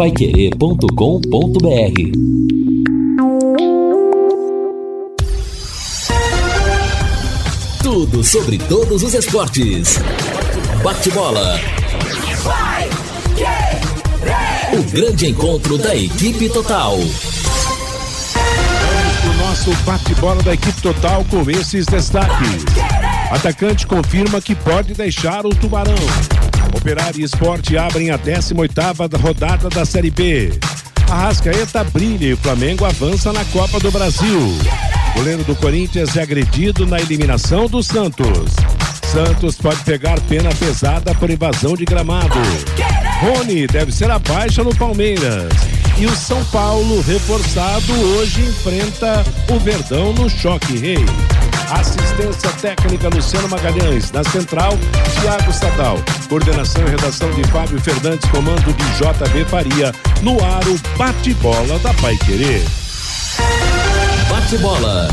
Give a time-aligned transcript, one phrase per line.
[0.00, 0.88] paiquerê.com.br
[7.82, 9.98] Tudo sobre todos os esportes.
[10.82, 11.60] Bate-bola.
[14.72, 16.96] O grande encontro da equipe total.
[19.20, 22.64] Pro nosso bate-bola da equipe total com esses destaques.
[23.30, 26.39] Atacante confirma que pode deixar o Tubarão.
[26.76, 30.52] Operário e Esporte abrem a 18ª rodada da Série B.
[31.10, 34.40] Arrascaeta brilha e o Flamengo avança na Copa do Brasil.
[35.14, 38.54] Goleiro do Corinthians é agredido na eliminação do Santos.
[39.10, 42.38] Santos pode pegar pena pesada por invasão de gramado.
[43.20, 45.52] Rony deve ser a baixa no Palmeiras.
[45.98, 51.04] E o São Paulo, reforçado, hoje enfrenta o Verdão no Choque Rei.
[51.70, 54.10] Assistência técnica Luciano Magalhães.
[54.10, 54.72] Na central,
[55.20, 55.98] Tiago Sadal.
[56.28, 59.92] Coordenação e redação de Fábio Fernandes, comando de JB Faria.
[60.22, 62.64] No ar, o bate-bola da Pai Querer.
[64.28, 65.08] Bate-bola.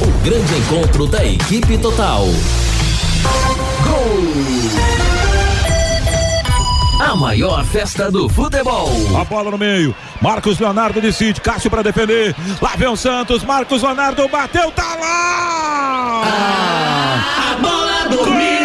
[0.00, 2.26] O grande encontro da equipe total.
[3.84, 4.91] Gol!
[7.02, 8.88] A maior festa do futebol.
[9.20, 9.92] A bola no meio.
[10.20, 11.40] Marcos Leonardo decide.
[11.40, 12.32] Cássio para defender.
[12.60, 13.42] Lá vem o Santos.
[13.42, 14.70] Marcos Leonardo bateu.
[14.70, 16.22] Tá lá!
[16.24, 18.61] Ah, a bola dormiu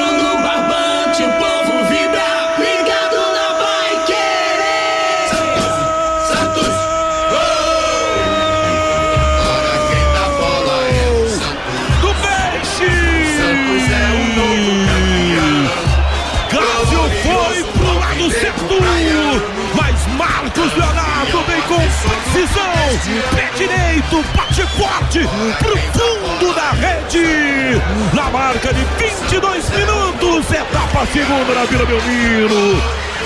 [22.47, 23.31] precisão.
[23.35, 24.23] Pé direito.
[24.35, 25.19] Bate forte.
[25.59, 27.81] Pro fundo da rede.
[28.13, 30.51] Na marca de 22 minutos.
[30.51, 32.81] Etapa segunda na Vila Belmiro.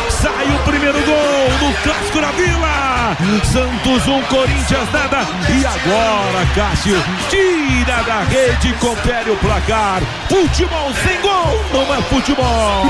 [0.09, 3.17] Sai o primeiro gol no clássico na Vila.
[3.43, 5.27] Santos 1, um, Corinthians nada.
[5.49, 6.97] E agora, Cássio,
[7.29, 10.01] tira da rede confere o placar.
[10.27, 12.85] Futebol sem gol não é futebol.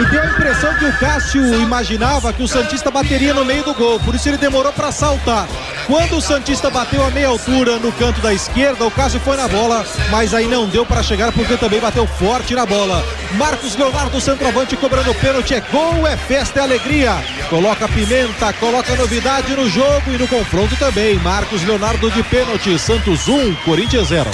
[0.00, 3.74] E deu a impressão que o Cássio imaginava que o Santista bateria no meio do
[3.74, 5.46] gol, por isso ele demorou para saltar.
[5.86, 9.46] Quando o Santista bateu a meia altura no canto da esquerda, o Cássio foi na
[9.46, 13.04] bola, mas aí não deu para chegar porque também bateu forte na bola.
[13.32, 17.22] Marcos Leonardo, centroavante, cobrando pênalti, é gol, é festa, é alegria.
[17.50, 21.16] Coloca pimenta, coloca novidade no jogo e no confronto também.
[21.16, 24.30] Marcos Leonardo de pênalti, Santos 1, Corinthians 0.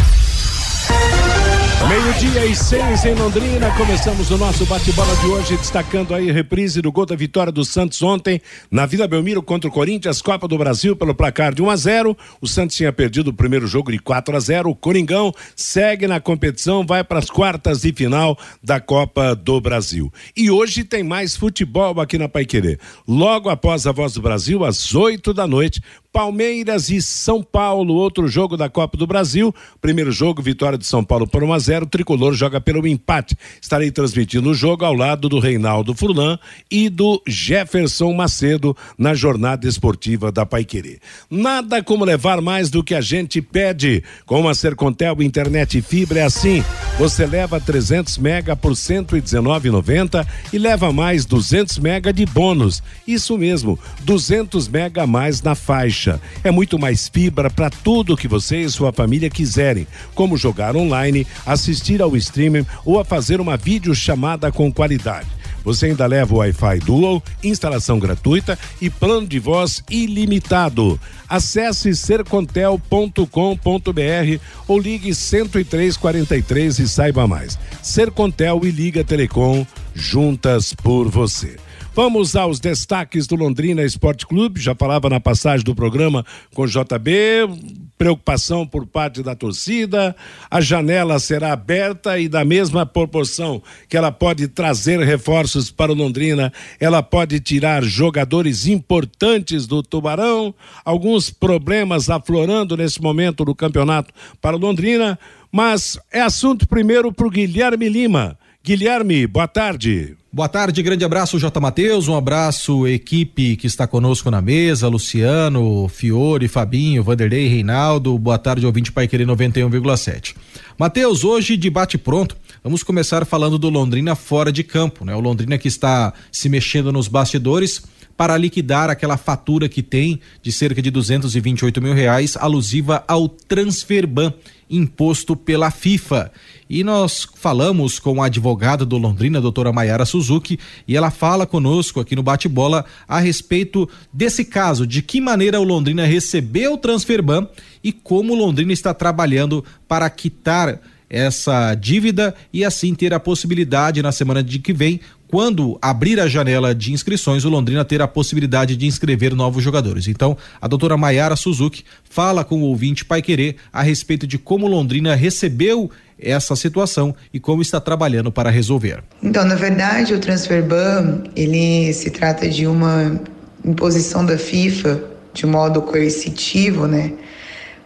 [1.96, 6.82] Meio-dia e seis em Londrina, começamos o nosso bate-bola de hoje, destacando aí a reprise
[6.82, 8.38] do gol da vitória do Santos ontem
[8.70, 12.16] na Vila Belmiro contra o Corinthians, Copa do Brasil, pelo placar de 1 a 0
[12.38, 16.20] O Santos tinha perdido o primeiro jogo de 4 a 0 O Coringão segue na
[16.20, 20.12] competição, vai para as quartas de final da Copa do Brasil.
[20.36, 22.78] E hoje tem mais futebol aqui na Paiquerê.
[23.08, 25.80] Logo após a Voz do Brasil, às 8 da noite,
[26.16, 29.54] Palmeiras e São Paulo, outro jogo da Copa do Brasil.
[29.82, 33.36] Primeiro jogo, vitória de São Paulo por 1 a 0 O tricolor joga pelo empate.
[33.60, 36.38] Estarei transmitindo o jogo ao lado do Reinaldo Furlan
[36.70, 41.00] e do Jefferson Macedo na jornada esportiva da Paiquerê.
[41.30, 44.02] Nada como levar mais do que a gente pede.
[44.24, 46.64] Com a Sercontel Internet e Fibra é assim.
[46.98, 52.82] Você leva 300 mega por 119,90 e leva mais 200 mega de bônus.
[53.06, 56.05] Isso mesmo, 200 mega a mais na faixa.
[56.44, 61.26] É muito mais fibra para tudo que você e sua família quiserem, como jogar online,
[61.44, 65.36] assistir ao streaming ou a fazer uma videochamada com qualidade.
[65.66, 70.98] Você ainda leva o Wi-Fi Dual, instalação gratuita e plano de voz ilimitado.
[71.28, 77.58] Acesse sercontel.com.br ou ligue 10343 e saiba mais.
[77.82, 81.56] Sercontel e Liga Telecom, juntas por você.
[81.96, 84.60] Vamos aos destaques do Londrina Esporte Clube.
[84.60, 87.48] Já falava na passagem do programa com JB,
[87.96, 90.14] preocupação por parte da torcida.
[90.50, 95.94] A janela será aberta e da mesma proporção que ela pode trazer reforços para o
[95.94, 100.54] Londrina, ela pode tirar jogadores importantes do Tubarão.
[100.84, 105.18] Alguns problemas aflorando nesse momento do campeonato para o Londrina,
[105.50, 108.38] mas é assunto primeiro para o Guilherme Lima.
[108.62, 110.14] Guilherme, boa tarde.
[110.36, 111.58] Boa tarde, grande abraço, J.
[111.58, 112.08] Matheus.
[112.08, 118.18] Um abraço, equipe que está conosco na mesa: Luciano, Fiore, Fabinho, Vanderlei, Reinaldo.
[118.18, 120.36] Boa tarde, ouvinte Pai Querer 91,7.
[120.78, 122.36] Matheus, hoje debate pronto.
[122.62, 125.16] Vamos começar falando do Londrina fora de campo, né?
[125.16, 127.84] O Londrina que está se mexendo nos bastidores
[128.14, 134.34] para liquidar aquela fatura que tem de cerca de 228 mil reais alusiva ao Transferban
[134.68, 136.30] imposto pela FIFA.
[136.68, 141.46] E nós falamos com a advogada do Londrina, a doutora Maiara Suzuki, e ela fala
[141.46, 146.78] conosco aqui no bate-bola a respeito desse caso, de que maneira o Londrina recebeu o
[146.78, 147.48] transferban
[147.82, 154.02] e como o Londrina está trabalhando para quitar essa dívida e assim ter a possibilidade
[154.02, 158.08] na semana de que vem, quando abrir a janela de inscrições, o Londrina ter a
[158.08, 160.06] possibilidade de inscrever novos jogadores.
[160.08, 164.66] Então, a doutora Maiara Suzuki fala com o ouvinte Pai Querer a respeito de como
[164.66, 169.02] Londrina recebeu essa situação e como está trabalhando para resolver.
[169.22, 173.20] Então, na verdade, o transfer ban, ele se trata de uma
[173.64, 175.02] imposição da FIFA
[175.34, 177.12] de modo coercitivo, né?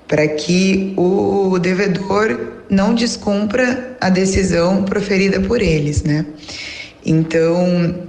[0.06, 2.38] Para que o devedor
[2.68, 6.24] não descumpra a decisão proferida por eles, né?
[7.04, 8.08] Então,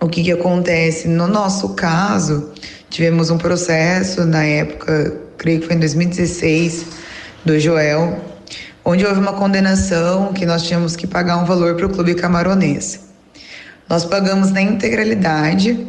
[0.00, 1.08] o que que acontece?
[1.08, 2.52] No nosso caso,
[2.90, 6.86] tivemos um processo na época, creio que foi em 2016,
[7.44, 8.18] do Joel,
[8.84, 13.00] onde houve uma condenação que nós tínhamos que pagar um valor para o clube camaronês.
[13.88, 15.86] Nós pagamos na integralidade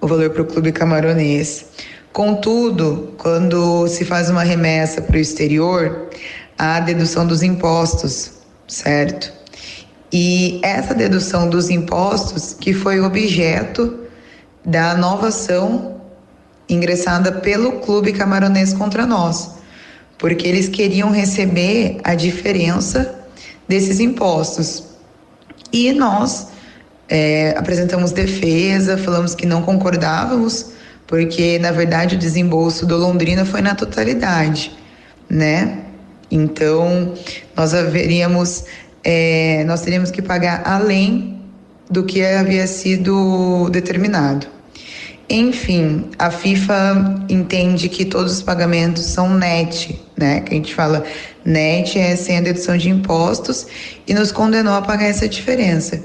[0.00, 1.66] o valor para o clube camaronês.
[2.12, 6.08] Contudo, quando se faz uma remessa para o exterior,
[6.58, 8.32] há a dedução dos impostos,
[8.66, 9.32] certo?
[10.12, 13.98] E essa dedução dos impostos que foi objeto
[14.64, 16.00] da nova ação
[16.68, 19.52] ingressada pelo clube camaronês contra nós,
[20.18, 23.14] porque eles queriam receber a diferença
[23.66, 24.84] desses impostos.
[25.72, 26.48] E nós
[27.08, 30.72] é, apresentamos defesa, falamos que não concordávamos,
[31.06, 34.76] porque na verdade o desembolso do Londrina foi na totalidade,
[35.28, 35.84] né?
[36.30, 37.14] Então
[37.56, 38.64] nós haveríamos
[39.04, 41.40] é, nós teríamos que pagar além
[41.90, 44.46] do que havia sido determinado.
[45.30, 50.40] Enfim, a FIFA entende que todos os pagamentos são net, né?
[50.40, 51.04] Que a gente fala
[51.44, 53.66] net é sem a dedução de impostos
[54.06, 56.02] e nos condenou a pagar essa diferença,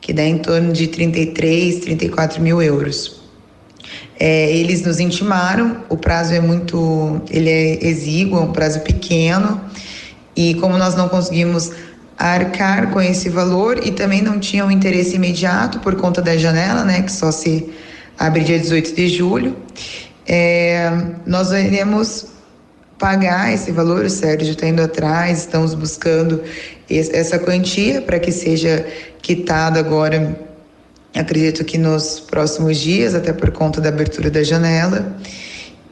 [0.00, 3.20] que dá em torno de 33, 34 mil euros.
[4.20, 9.60] É, eles nos intimaram, o prazo é muito, ele é exíguo, é um prazo pequeno
[10.36, 11.72] e como nós não conseguimos
[12.20, 16.84] arcar com esse valor e também não tinham um interesse imediato por conta da janela,
[16.84, 17.72] né, que só se
[18.18, 19.56] abre dia 18 de julho.
[20.26, 20.90] É,
[21.26, 22.26] nós iremos
[22.98, 26.42] pagar esse valor, o Sérgio está indo atrás, estamos buscando
[26.90, 28.86] essa quantia para que seja
[29.22, 30.38] quitado agora,
[31.14, 35.16] acredito que nos próximos dias, até por conta da abertura da janela,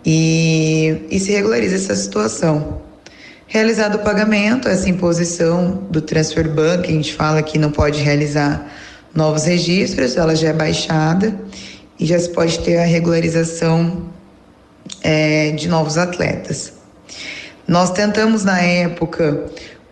[0.04, 2.82] e, e se regularize essa situação.
[3.50, 8.02] Realizado o pagamento, essa imposição do transfer ban, que a gente fala que não pode
[8.02, 8.70] realizar
[9.14, 11.34] novos registros, ela já é baixada
[11.98, 14.10] e já se pode ter a regularização
[15.02, 16.74] é, de novos atletas.
[17.66, 19.46] Nós tentamos na época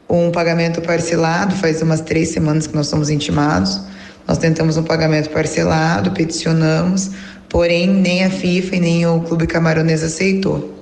[0.06, 3.80] um pagamento parcelado, faz umas três semanas que nós somos intimados.
[4.28, 7.10] Nós tentamos um pagamento parcelado, peticionamos,
[7.48, 10.75] porém nem a FIFA e nem o Clube Camaronês aceitou.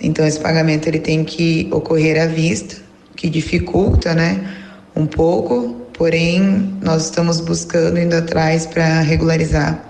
[0.00, 2.76] Então esse pagamento ele tem que ocorrer à vista,
[3.16, 4.54] que dificulta, né,
[4.94, 9.84] um pouco, porém nós estamos buscando indo atrás para regularizar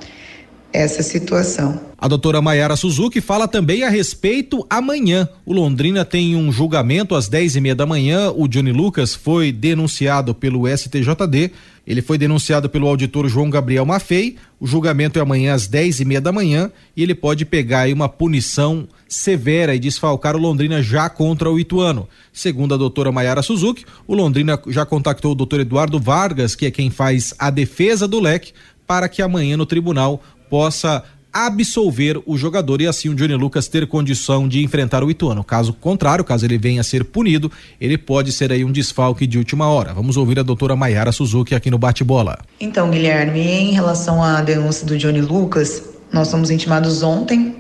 [0.73, 1.88] essa situação.
[2.01, 5.29] A doutora Maiara Suzuki fala também a respeito amanhã.
[5.45, 8.31] O Londrina tem um julgamento às dez e meia da manhã.
[8.31, 11.51] O Johnny Lucas foi denunciado pelo STJD.
[11.85, 14.37] Ele foi denunciado pelo auditor João Gabriel Maffei.
[14.61, 17.93] O julgamento é amanhã às dez e meia da manhã e ele pode pegar aí
[17.93, 22.09] uma punição severa e desfalcar o Londrina já contra o Ituano.
[22.33, 26.71] Segundo a doutora Maiara Suzuki, o Londrina já contactou o doutor Eduardo Vargas, que é
[26.71, 28.53] quem faz a defesa do leque,
[28.87, 33.87] para que amanhã no tribunal possa absolver o jogador e assim o Johnny Lucas ter
[33.87, 35.45] condição de enfrentar o Ituano.
[35.45, 39.39] Caso contrário, caso ele venha a ser punido, ele pode ser aí um desfalque de
[39.39, 39.93] última hora.
[39.93, 42.39] Vamos ouvir a doutora Maiara Suzuki aqui no Bate-Bola.
[42.61, 45.83] Então, Guilherme, em relação à denúncia do Johnny Lucas,
[46.13, 47.57] nós somos intimados ontem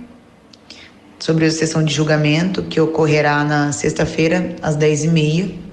[1.18, 5.68] sobre a sessão de julgamento que ocorrerá na sexta-feira, às 10h30.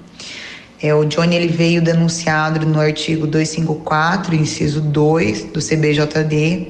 [0.82, 6.68] É, o Johnny ele veio denunciado no artigo 254, inciso 2 do CBJD,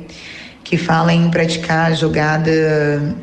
[0.66, 2.50] que fala em praticar jogada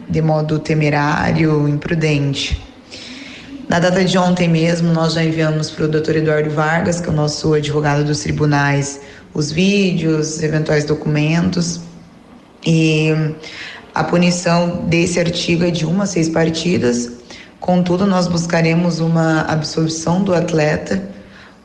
[0.10, 2.64] de modo temerário, imprudente.
[3.68, 7.12] Na data de ontem mesmo, nós já enviamos para o doutor Eduardo Vargas, que é
[7.12, 9.02] o nosso advogado dos tribunais,
[9.34, 11.82] os vídeos, eventuais documentos.
[12.66, 13.10] E
[13.94, 17.12] a punição desse artigo é de uma a seis partidas.
[17.60, 21.04] Contudo, nós buscaremos uma absolvição do atleta,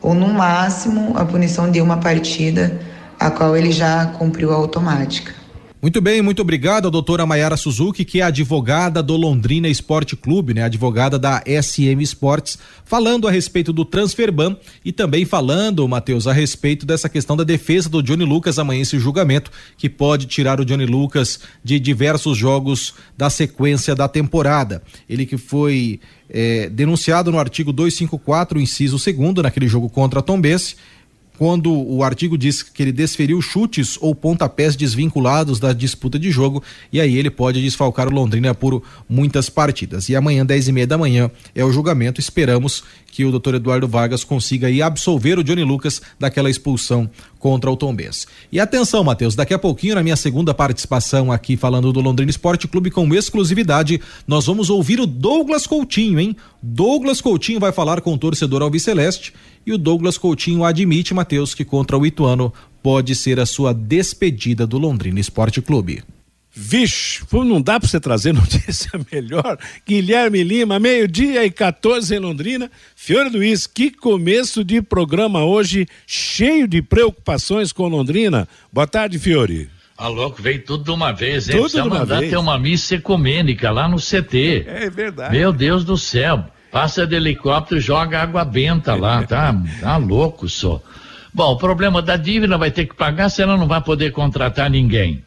[0.02, 2.80] ou no máximo a punição de uma partida,
[3.16, 5.37] a qual ele já cumpriu a automática.
[5.80, 10.52] Muito bem, muito obrigado a doutora Mayara Suzuki, que é advogada do Londrina Esporte Clube,
[10.52, 10.64] né?
[10.64, 16.84] Advogada da SM Sports, falando a respeito do Transferban e também falando, Matheus, a respeito
[16.84, 20.84] dessa questão da defesa do Johnny Lucas amanhã esse julgamento que pode tirar o Johnny
[20.84, 24.82] Lucas de diversos jogos da sequência da temporada.
[25.08, 30.74] Ele que foi eh, denunciado no artigo 254, inciso segundo, naquele jogo contra a Tombense,
[31.38, 36.62] quando o artigo diz que ele desferiu chutes ou pontapés desvinculados da disputa de jogo
[36.92, 40.08] e aí ele pode desfalcar o Londrina por muitas partidas.
[40.08, 42.20] E amanhã, dez e meia da manhã, é o julgamento.
[42.20, 47.70] Esperamos que o doutor Eduardo Vargas consiga aí absolver o Johnny Lucas daquela expulsão contra
[47.70, 48.26] o Tombense.
[48.52, 52.68] E atenção, Matheus, daqui a pouquinho, na minha segunda participação aqui falando do Londrina Esporte
[52.68, 56.36] Clube com exclusividade, nós vamos ouvir o Douglas Coutinho, hein?
[56.62, 59.32] Douglas Coutinho vai falar com o torcedor Alviceleste
[59.66, 64.66] e o Douglas Coutinho admite, Matheus, que contra o Ituano pode ser a sua despedida
[64.66, 66.02] do Londrina Esporte Clube.
[66.60, 69.56] Vixe, não dá para você trazer notícia melhor.
[69.86, 72.68] Guilherme Lima, meio-dia e 14 em Londrina.
[72.96, 78.48] Fiore Luiz, que começo de programa hoje, cheio de preocupações com Londrina.
[78.72, 79.70] Boa tarde, Fiore.
[79.96, 81.54] Ah, louco, veio tudo de uma vez, hein?
[81.54, 82.30] Tudo Precisa de uma mandar vez.
[82.30, 84.64] ter uma missa ecumênica lá no CT.
[84.66, 85.36] É verdade.
[85.36, 86.44] Meu Deus do céu.
[86.72, 89.54] Passa de helicóptero, joga água benta lá, tá?
[89.80, 90.82] Tá louco só.
[91.32, 95.22] Bom, o problema da dívida vai ter que pagar, senão não vai poder contratar ninguém.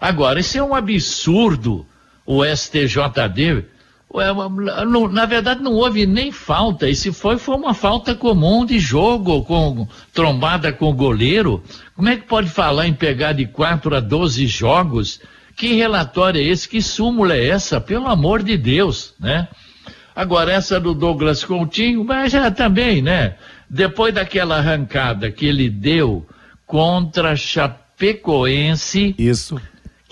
[0.00, 1.86] Agora, isso é um absurdo,
[2.26, 3.64] o STJD.
[5.10, 6.88] Na verdade, não houve nem falta.
[6.88, 11.62] E se foi, foi uma falta comum de jogo, com trombada com o goleiro.
[11.96, 15.20] Como é que pode falar em pegar de 4 a 12 jogos?
[15.56, 16.68] Que relatório é esse?
[16.68, 17.80] Que súmula é essa?
[17.80, 19.48] Pelo amor de Deus, né?
[20.14, 23.34] Agora, essa do Douglas Coutinho, mas já também, né?
[23.68, 26.24] Depois daquela arrancada que ele deu
[26.66, 29.60] contra Chapecoense, Isso.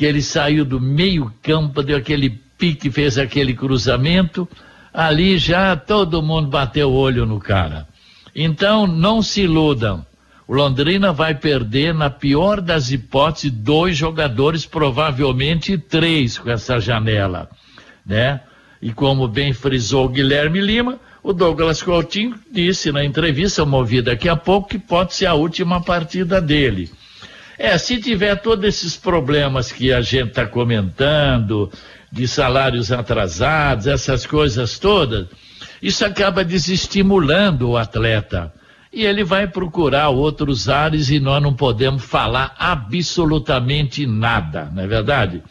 [0.02, 2.28] Que ele saiu do meio campo, deu aquele
[2.59, 4.49] pique, fez aquele cruzamento,
[4.92, 7.87] ali já todo mundo bateu o olho no cara.
[8.35, 10.04] Então, não se iludam.
[10.49, 17.49] O Londrina vai perder, na pior das hipóteses, dois jogadores, provavelmente três com essa janela,
[18.04, 18.40] né?
[18.82, 24.28] E como bem frisou o Guilherme Lima, o Douglas Coutinho disse na entrevista, ouvir daqui
[24.28, 26.90] a pouco, que pode ser a última partida dele.
[27.59, 31.71] É, se tiver todos esses problemas que a gente está comentando,
[32.12, 35.26] de salários atrasados, essas coisas todas,
[35.82, 38.52] isso acaba desestimulando o atleta.
[38.92, 44.87] E ele vai procurar outros ares e nós não podemos falar absolutamente nada, não é
[44.87, 45.42] verdade?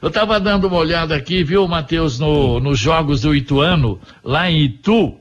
[0.00, 4.62] Eu estava dando uma olhada aqui, viu, Matheus, no, nos jogos do Ituano, lá em
[4.62, 5.18] Itu.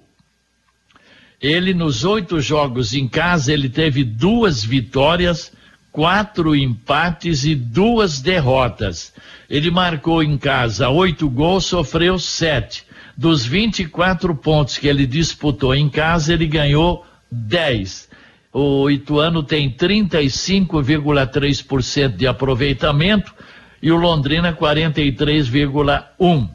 [1.42, 5.52] Ele, nos oito jogos em casa, ele teve duas vitórias,
[5.96, 9.14] quatro empates e duas derrotas.
[9.50, 12.84] Ele marcou em casa oito gols, sofreu sete.
[13.16, 18.10] Dos 24 pontos que ele disputou em casa, ele ganhou 10.
[18.52, 23.34] O Ituano tem 35,3% de aproveitamento
[23.82, 26.55] e o Londrina 43,1%.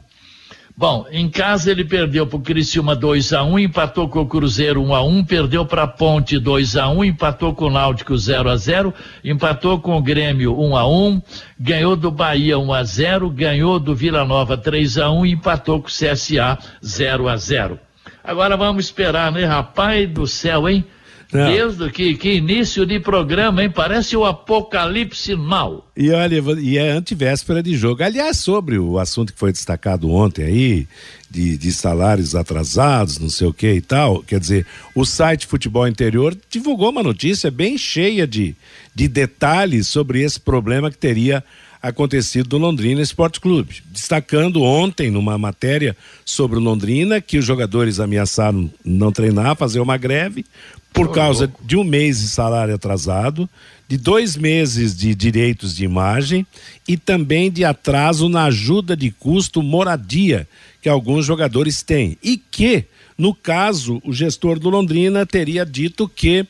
[0.81, 4.81] Bom, em casa ele perdeu para o Criciúma 2 a 1 empatou com o Cruzeiro
[4.81, 8.49] 1 a 1 perdeu para a Ponte 2 a 1 empatou com o Náutico 0
[8.49, 8.91] a 0
[9.23, 11.21] empatou com o Grêmio 1 a 1
[11.59, 15.79] ganhou do Bahia 1 a 0 ganhou do Vila Nova 3 a 1 e empatou
[15.79, 17.79] com o CSA 0 a 0
[18.23, 19.45] Agora vamos esperar, né?
[19.45, 20.85] Rapaz do céu, hein?
[21.31, 21.51] Não.
[21.51, 23.69] Deus do que, que início de programa, hein?
[23.69, 25.89] Parece o apocalipse mal.
[25.95, 28.03] E olha, e é antivéspera de jogo.
[28.03, 30.87] Aliás, sobre o assunto que foi destacado ontem aí,
[31.29, 35.87] de, de salários atrasados, não sei o que e tal, quer dizer, o site Futebol
[35.87, 38.53] Interior divulgou uma notícia bem cheia de,
[38.93, 41.41] de detalhes sobre esse problema que teria
[41.81, 47.99] acontecido do Londrina Esporte Clube, destacando ontem numa matéria sobre o Londrina que os jogadores
[47.99, 50.45] ameaçaram não treinar, fazer uma greve
[50.93, 53.49] por causa de um mês de salário atrasado,
[53.87, 56.45] de dois meses de direitos de imagem
[56.87, 60.47] e também de atraso na ajuda de custo moradia
[60.81, 62.17] que alguns jogadores têm.
[62.23, 62.85] E que,
[63.17, 66.45] no caso, o gestor do Londrina teria dito que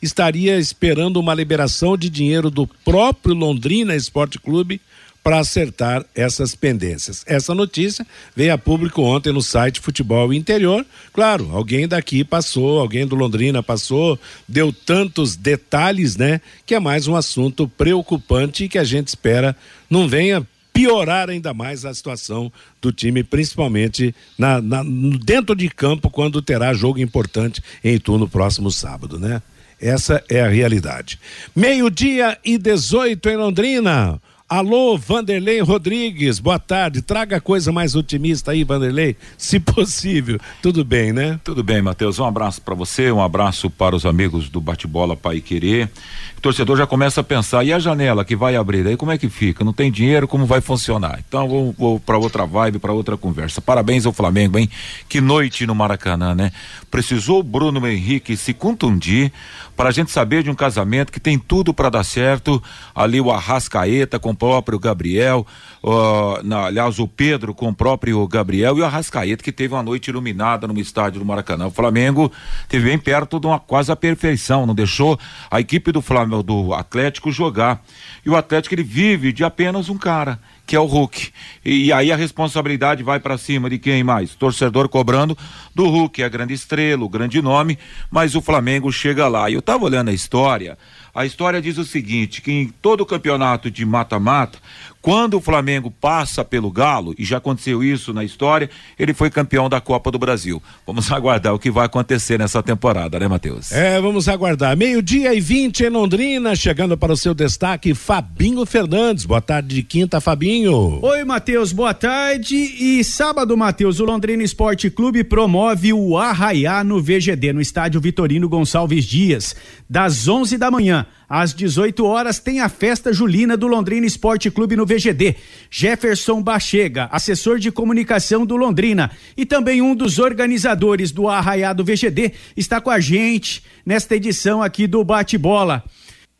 [0.00, 4.80] estaria esperando uma liberação de dinheiro do próprio Londrina Esporte Clube
[5.24, 7.24] para acertar essas pendências.
[7.26, 10.84] Essa notícia veio a público ontem no site Futebol Interior.
[11.14, 16.42] Claro, alguém daqui passou, alguém do Londrina passou, deu tantos detalhes, né?
[16.66, 19.56] Que é mais um assunto preocupante que a gente espera
[19.88, 22.52] não venha piorar ainda mais a situação
[22.82, 24.84] do time, principalmente na, na-
[25.24, 29.40] dentro de campo, quando terá jogo importante em Itu no próximo sábado, né?
[29.80, 31.18] Essa é a realidade.
[31.56, 34.20] Meio-dia e 18 em Londrina.
[34.54, 37.02] Alô, Vanderlei Rodrigues, boa tarde.
[37.02, 40.38] Traga coisa mais otimista aí, Vanderlei, se possível.
[40.62, 41.40] Tudo bem, né?
[41.42, 42.20] Tudo bem, Matheus.
[42.20, 45.90] Um abraço para você, um abraço para os amigos do Bate-Bola Pai Querer.
[46.38, 49.18] O torcedor já começa a pensar, e a janela que vai abrir, aí como é
[49.18, 49.64] que fica?
[49.64, 51.18] Não tem dinheiro, como vai funcionar?
[51.26, 53.60] Então vou, vou para outra vibe, para outra conversa.
[53.60, 54.70] Parabéns ao Flamengo, hein?
[55.08, 56.52] Que noite no Maracanã, né?
[56.92, 59.32] Precisou Bruno Henrique se contundir
[59.76, 62.62] para a gente saber de um casamento que tem tudo para dar certo.
[62.94, 65.46] Ali o Arrascaeta com o próprio Gabriel,
[65.82, 69.82] uh, na, aliás, o Pedro com o próprio Gabriel e o Arrascaeta que teve uma
[69.82, 71.66] noite iluminada no estádio do Maracanã.
[71.66, 72.30] O Flamengo
[72.68, 75.18] teve bem perto de uma quase a perfeição, não deixou
[75.50, 77.82] a equipe do Flamengo, do Atlético jogar.
[78.24, 81.30] E o Atlético ele vive de apenas um cara que é o Hulk.
[81.64, 84.34] E, e aí a responsabilidade vai para cima de quem mais?
[84.34, 85.36] Torcedor cobrando
[85.74, 87.78] do Hulk, é a grande estrela, o grande nome,
[88.10, 89.50] mas o Flamengo chega lá.
[89.50, 90.78] E eu tava olhando a história,
[91.14, 94.58] a história diz o seguinte, que em todo campeonato de mata-mata,
[95.00, 99.68] quando o Flamengo passa pelo Galo, e já aconteceu isso na história, ele foi campeão
[99.68, 100.62] da Copa do Brasil.
[100.86, 103.70] Vamos aguardar o que vai acontecer nessa temporada, né, Matheus?
[103.70, 104.76] É, vamos aguardar.
[104.76, 109.24] Meio-dia e 20 em Londrina, chegando para o seu destaque, Fabinho Fernandes.
[109.24, 110.98] Boa tarde de quinta, Fabinho.
[111.00, 112.56] Oi, Matheus, boa tarde.
[112.56, 118.48] E sábado, Matheus, o Londrina Esporte Clube promove o Arraiá no VGD, no estádio Vitorino
[118.48, 119.54] Gonçalves Dias,
[119.88, 124.76] das 11 da manhã às 18 horas tem a festa julina do Londrina Esporte Clube
[124.76, 125.36] no VGD.
[125.70, 132.32] Jefferson Bachega, assessor de comunicação do Londrina e também um dos organizadores do Arraiado VGD,
[132.56, 135.84] está com a gente nesta edição aqui do Bate-Bola.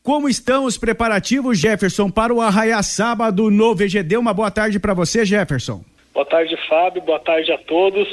[0.03, 4.19] Como estão os preparativos, Jefferson, para o Arraiá sábado no VGD?
[4.19, 5.83] Uma boa tarde para você, Jefferson.
[6.13, 7.03] Boa tarde, Fábio.
[7.03, 8.07] Boa tarde a todos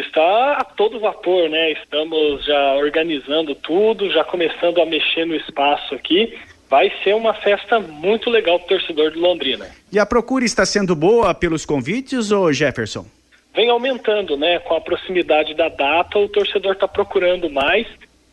[0.00, 1.72] está a todo vapor, né?
[1.72, 6.36] Estamos já organizando tudo, já começando a mexer no espaço aqui.
[6.68, 9.66] Vai ser uma festa muito legal para o torcedor de Londrina.
[9.90, 13.06] E a procura está sendo boa pelos convites, ou Jefferson?
[13.54, 14.58] Vem aumentando, né?
[14.58, 17.86] Com a proximidade da data, o torcedor está procurando mais,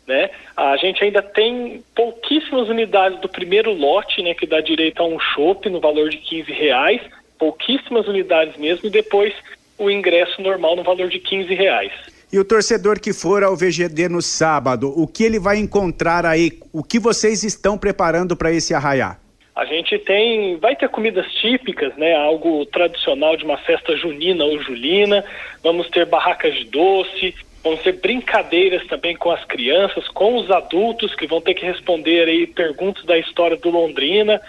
[0.05, 0.29] né?
[0.55, 4.33] A gente ainda tem pouquíssimas unidades do primeiro lote, né?
[4.33, 7.01] Que dá direito a um chopp no valor de 15 reais,
[7.39, 9.33] pouquíssimas unidades mesmo, e depois
[9.77, 11.91] o ingresso normal no valor de 15 reais.
[12.31, 16.59] E o torcedor que for ao VGD no sábado, o que ele vai encontrar aí?
[16.73, 19.17] O que vocês estão preparando para esse arraiá?
[19.55, 22.13] A gente tem, vai ter comidas típicas, né?
[22.13, 25.23] Algo tradicional de uma festa junina ou julina.
[25.63, 27.33] Vamos ter barracas de doce,
[27.63, 32.27] vamos ter brincadeiras também com as crianças, com os adultos que vão ter que responder
[32.27, 34.41] aí perguntas da história do Londrina.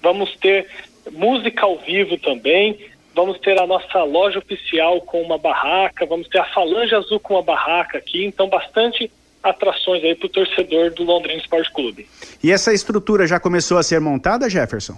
[0.00, 0.66] Vamos ter
[1.12, 2.78] música ao vivo também
[3.14, 7.34] vamos ter a nossa loja oficial com uma barraca, vamos ter a Falange Azul com
[7.34, 9.10] uma barraca aqui, então bastante
[9.42, 12.06] atrações aí para o torcedor do Londrina Esporte Clube.
[12.42, 14.96] E essa estrutura já começou a ser montada, Jefferson?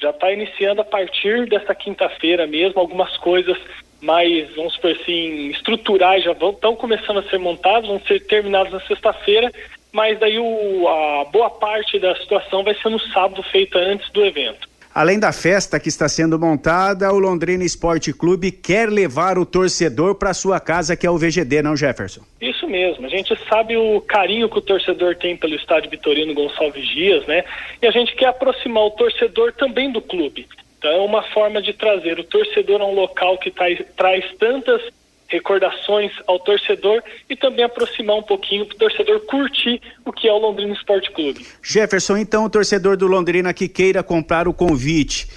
[0.00, 3.58] Já está iniciando a partir desta quinta-feira mesmo, algumas coisas
[4.00, 8.80] mais, vamos por assim, estruturais já estão começando a ser montadas, vão ser terminadas na
[8.80, 9.52] sexta-feira,
[9.92, 14.24] mas daí o, a boa parte da situação vai ser no sábado, feita antes do
[14.24, 14.68] evento.
[14.98, 20.16] Além da festa que está sendo montada, o Londrina Esporte Clube quer levar o torcedor
[20.16, 22.22] para sua casa, que é o VGD, não, Jefferson?
[22.40, 23.06] Isso mesmo.
[23.06, 27.44] A gente sabe o carinho que o torcedor tem pelo estádio Vitorino Gonçalves Dias, né?
[27.80, 30.48] E a gente quer aproximar o torcedor também do clube.
[30.76, 34.82] Então é uma forma de trazer o torcedor a um local que traz, traz tantas
[35.28, 40.32] recordações ao torcedor e também aproximar um pouquinho para o torcedor curtir o que é
[40.32, 41.46] o Londrina Esporte Clube.
[41.62, 45.28] Jefferson, então o torcedor do Londrina que queira comprar o convite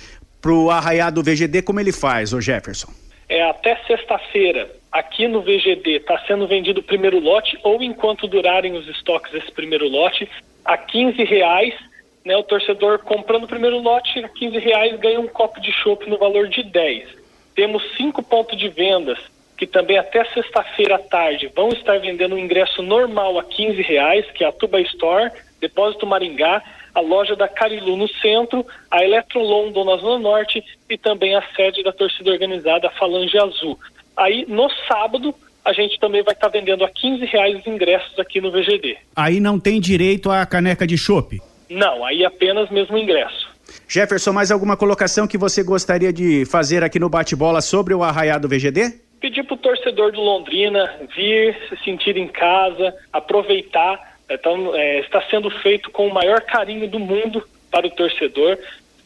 [0.42, 2.92] para o Arraiado VGD, como ele faz, o Jefferson?
[3.30, 4.70] É até sexta-feira.
[4.92, 9.52] Aqui no VGD está sendo vendido o primeiro lote ou enquanto durarem os estoques desse
[9.52, 10.28] primeiro lote
[10.66, 11.74] a 15 reais.
[12.24, 16.08] Né, o torcedor comprando o primeiro lote a 15 reais ganha um copo de chopp
[16.08, 17.10] no valor de 10.
[17.56, 19.18] Temos cinco pontos de vendas
[19.62, 24.26] que também até sexta-feira à tarde vão estar vendendo um ingresso normal a 15 reais,
[24.32, 26.64] que é a Tuba Store, Depósito Maringá,
[26.96, 31.44] a loja da Carilu no centro, a Eletro London na Zona Norte e também a
[31.56, 33.78] sede da torcida organizada Falange Azul.
[34.18, 38.42] Aí no sábado a gente também vai estar vendendo a 15 reais os ingressos aqui
[38.42, 38.98] no VGD.
[39.16, 41.40] Aí não tem direito à caneca de chopp?
[41.70, 43.48] Não, aí apenas mesmo ingresso.
[43.88, 48.50] Jefferson, mais alguma colocação que você gostaria de fazer aqui no bate-bola sobre o arraiado
[48.50, 49.11] VGD?
[49.22, 54.18] Pedir para o torcedor do Londrina vir, se sentir em casa, aproveitar.
[54.28, 58.58] Então, é, está sendo feito com o maior carinho do mundo para o torcedor.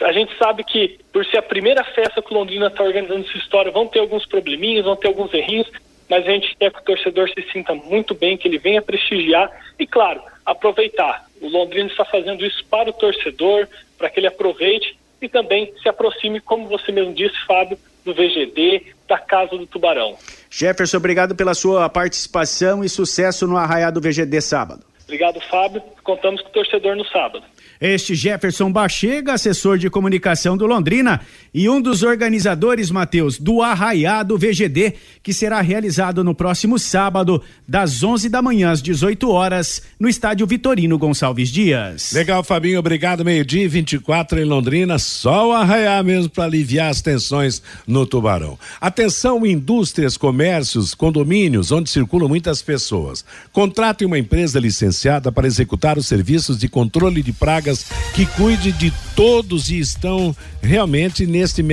[0.02, 3.38] A gente sabe que, por ser a primeira festa que o Londrina está organizando essa
[3.38, 5.70] história, vão ter alguns probleminhas, vão ter alguns errinhos,
[6.10, 9.50] mas a gente quer que o torcedor se sinta muito bem, que ele venha prestigiar
[9.78, 11.26] e, claro, aproveitar.
[11.42, 15.90] O Londrina está fazendo isso para o torcedor, para que ele aproveite e também se
[15.90, 20.18] aproxime, como você mesmo disse, Fábio, do VGD, da Casa do Tubarão.
[20.50, 24.86] Jefferson, obrigado pela sua participação e sucesso no Arraiá do VGD sábado.
[25.04, 25.82] Obrigado, Fábio.
[26.04, 27.44] Contamos com o torcedor no sábado.
[27.80, 31.22] Este Jefferson Bachega, assessor de comunicação do Londrina
[31.54, 37.42] e um dos organizadores, Matheus, do Arraiá do VGD, que será realizado no próximo sábado,
[37.68, 42.12] das 11 da manhã às 18 horas, no estádio Vitorino Gonçalves Dias.
[42.14, 43.26] Legal, Fabinho, obrigado.
[43.26, 48.58] Meio-dia 24 em Londrina, só o Arraiá mesmo para aliviar as tensões no Tubarão.
[48.80, 53.26] Atenção, indústrias, comércios, condomínios, onde circulam muitas pessoas.
[53.52, 57.34] Contrate uma empresa licenciada para executar os serviços de controle de
[57.66, 61.64] pragas que cuide de todos e estão realmente neste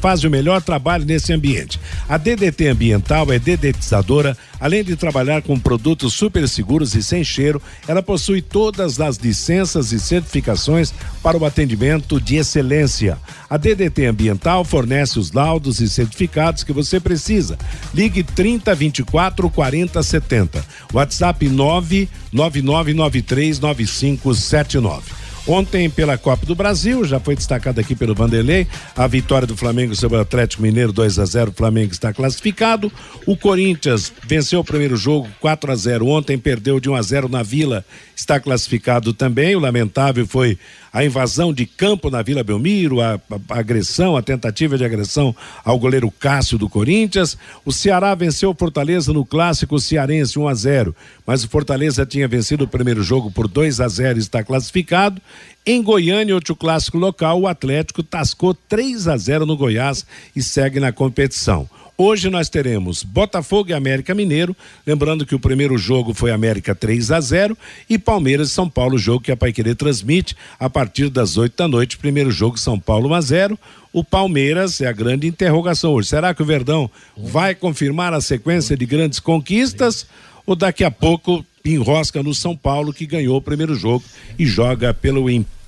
[0.00, 1.78] faz o melhor trabalho nesse ambiente.
[2.08, 7.60] A DDT Ambiental é dedetizadora, além de trabalhar com produtos super seguros e sem cheiro,
[7.86, 13.18] ela possui todas as licenças e certificações para o atendimento de excelência.
[13.48, 17.58] A DDT Ambiental fornece os laudos e certificados que você precisa.
[17.92, 20.64] Ligue 30 24 40 70.
[20.92, 25.19] WhatsApp 99993 9579.
[25.46, 29.96] Ontem, pela Copa do Brasil, já foi destacado aqui pelo Vanderlei, a vitória do Flamengo
[29.96, 32.92] sobre o Atlético Mineiro 2 a 0 o Flamengo está classificado.
[33.26, 37.28] O Corinthians venceu o primeiro jogo 4 a 0 ontem, perdeu de 1 a 0
[37.28, 39.56] na Vila, está classificado também.
[39.56, 40.58] O lamentável foi
[40.92, 45.34] a invasão de campo na Vila Belmiro, a, a, a, agressão, a tentativa de agressão
[45.64, 47.38] ao goleiro Cássio do Corinthians.
[47.64, 52.26] O Ceará venceu o Fortaleza no clássico cearense 1 a 0, mas o Fortaleza tinha
[52.26, 55.20] vencido o primeiro jogo por 2 a 0 e está classificado.
[55.64, 60.80] Em Goiânia, outro clássico local, o Atlético tascou 3 a 0 no Goiás e segue
[60.80, 61.68] na competição.
[62.02, 67.10] Hoje nós teremos Botafogo e América Mineiro, lembrando que o primeiro jogo foi América 3
[67.10, 67.54] a 0
[67.90, 71.68] e Palmeiras e São Paulo, jogo que a Paiquerê transmite a partir das 8 da
[71.68, 71.98] noite.
[71.98, 73.58] Primeiro jogo São Paulo 1 a 0.
[73.92, 76.08] O Palmeiras é a grande interrogação hoje.
[76.08, 80.06] Será que o Verdão vai confirmar a sequência de grandes conquistas
[80.46, 84.02] ou daqui a pouco enrosca no São Paulo que ganhou o primeiro jogo
[84.38, 85.59] e joga pelo empate?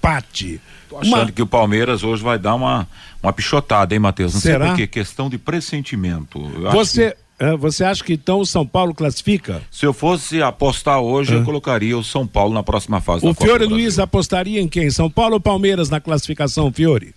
[0.88, 1.32] Tô achando uma...
[1.32, 2.86] que o Palmeiras hoje vai dar uma,
[3.22, 4.34] uma pichotada, hein, Matheus?
[4.34, 4.64] Não Será?
[4.64, 6.50] sei por quê, questão de pressentimento.
[6.54, 7.44] Eu Você, que...
[7.44, 9.62] é, você acha que então o São Paulo classifica?
[9.70, 11.36] Se eu fosse apostar hoje, é.
[11.36, 13.26] eu colocaria o São Paulo na próxima fase.
[13.26, 14.90] O Fiore Luiz apostaria em quem?
[14.90, 17.14] São Paulo ou Palmeiras na classificação, Fiore?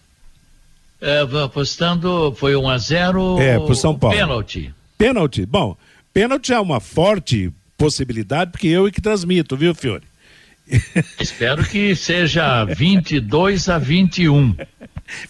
[1.01, 4.15] É, apostando, foi 1 a 0 É, pro São Paulo.
[4.15, 4.73] Pênalti.
[4.97, 5.45] Pênalti.
[5.45, 5.75] Bom,
[6.13, 10.03] pênalti é uma forte possibilidade, porque eu e que transmito, viu, Fiore?
[11.19, 14.55] Espero que seja 22 a 21.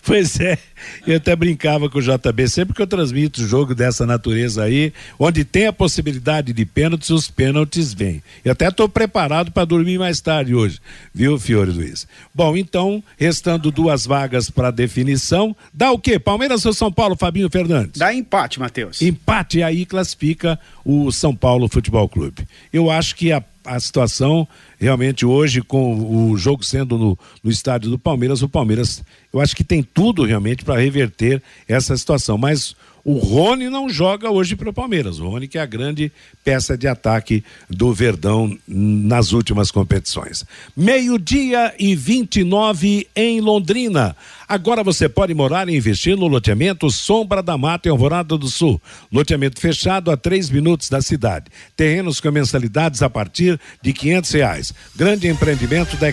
[0.03, 0.57] Pois é,
[1.05, 5.43] eu até brincava com o JB, sempre que eu transmito jogo dessa natureza aí, onde
[5.43, 8.23] tem a possibilidade de pênaltis, os pênaltis vêm.
[8.43, 10.79] Eu até estou preparado para dormir mais tarde hoje,
[11.13, 12.07] viu, Fiore Luiz?
[12.33, 16.17] Bom, então, restando duas vagas para definição, dá o quê?
[16.17, 17.99] Palmeiras ou São Paulo, Fabinho Fernandes?
[17.99, 19.01] Dá empate, Matheus.
[19.01, 22.47] Empate, aí classifica o São Paulo Futebol Clube.
[22.71, 24.47] Eu acho que a a situação
[24.79, 29.55] realmente hoje com o jogo sendo no, no estádio do Palmeiras, o Palmeiras, eu acho
[29.55, 34.71] que tem tudo realmente para reverter essa situação, mas o Rony não joga hoje para
[34.71, 35.19] o Palmeiras.
[35.19, 36.11] O Rony que é a grande
[36.43, 40.43] peça de ataque do Verdão nas últimas competições.
[40.75, 44.15] Meio-dia e 29 em Londrina.
[44.47, 48.79] Agora você pode morar e investir no loteamento Sombra da Mata em Alvorada do Sul.
[49.11, 51.45] Loteamento fechado a três minutos da cidade.
[51.75, 54.71] Terrenos com mensalidades a partir de quinhentos reais.
[54.95, 56.05] Grande empreendimento da.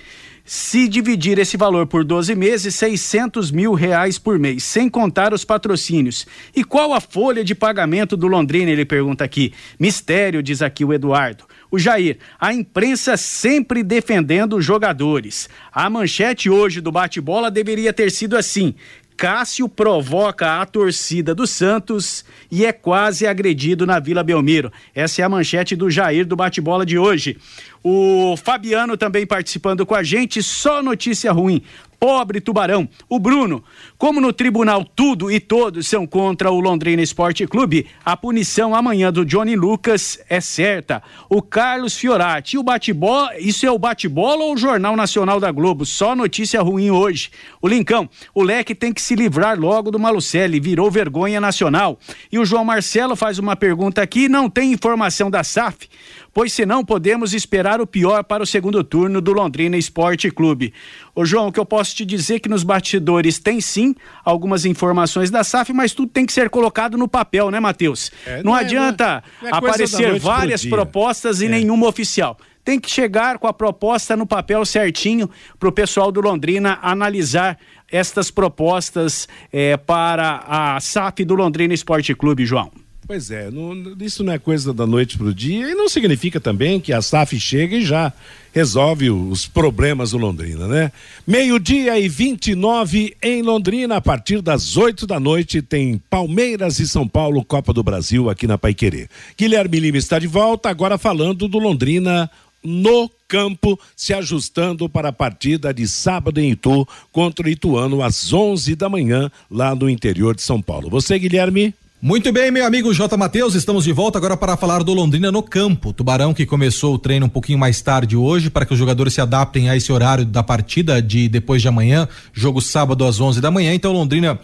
[0.53, 5.45] Se dividir esse valor por 12 meses, 600 mil reais por mês, sem contar os
[5.45, 6.27] patrocínios.
[6.53, 8.69] E qual a folha de pagamento do Londrina?
[8.69, 9.53] Ele pergunta aqui.
[9.79, 11.45] Mistério, diz aqui o Eduardo.
[11.71, 15.47] O Jair, a imprensa sempre defendendo os jogadores.
[15.71, 18.75] A manchete hoje do bate-bola deveria ter sido assim:
[19.17, 24.71] Cássio provoca a torcida do Santos e é quase agredido na Vila Belmiro.
[24.95, 27.37] Essa é a manchete do Jair do bate-bola de hoje.
[27.83, 31.61] O Fabiano também participando com a gente, só notícia ruim.
[32.03, 32.89] Pobre Tubarão.
[33.07, 33.63] O Bruno,
[33.95, 39.13] como no tribunal tudo e todos são contra o Londrina Esporte Clube, a punição amanhã
[39.13, 41.03] do Johnny Lucas é certa.
[41.29, 45.85] O Carlos Fiorati, o bate-bola, isso é o bate-bola ou o Jornal Nacional da Globo?
[45.85, 47.29] Só notícia ruim hoje.
[47.61, 51.99] O Lincão, o Leque tem que se livrar logo do Malucelli, virou vergonha nacional.
[52.31, 55.87] E o João Marcelo faz uma pergunta aqui, não tem informação da SAF
[56.33, 60.73] pois senão podemos esperar o pior para o segundo turno do Londrina Esporte Clube.
[61.13, 64.65] Ô João, o que eu posso te dizer é que nos bastidores tem sim algumas
[64.65, 68.11] informações da SAF, mas tudo tem que ser colocado no papel, né, Matheus?
[68.25, 71.49] É, não, não, é, adianta não é, aparecer várias propostas e é.
[71.49, 75.27] nenhuma oficial tem que chegar com a proposta no papel certinho
[75.59, 77.57] para o pessoal do Londrina analisar
[77.91, 82.71] estas propostas é, para a SAF do Londrina Esporte Clube, João.
[83.11, 86.39] Pois é, não, isso não é coisa da noite para o dia e não significa
[86.39, 88.13] também que a SAF chega e já
[88.53, 90.93] resolve os problemas do Londrina, né?
[91.27, 97.05] Meio-dia e 29 em Londrina, a partir das 8 da noite, tem Palmeiras e São
[97.05, 99.09] Paulo, Copa do Brasil, aqui na Paiquerê.
[99.37, 102.31] Guilherme Lima está de volta, agora falando do Londrina
[102.63, 108.31] no campo, se ajustando para a partida de sábado em Itu contra o Ituano às
[108.31, 110.89] 11 da manhã, lá no interior de São Paulo.
[110.89, 111.75] Você, Guilherme?
[112.03, 113.15] Muito bem, meu amigo J.
[113.15, 115.93] Matheus, estamos de volta agora para falar do Londrina no campo.
[115.93, 119.21] Tubarão que começou o treino um pouquinho mais tarde hoje para que os jogadores se
[119.21, 123.51] adaptem a esse horário da partida de depois de amanhã, jogo sábado às 11 da
[123.51, 123.71] manhã.
[123.71, 124.39] Então, Londrina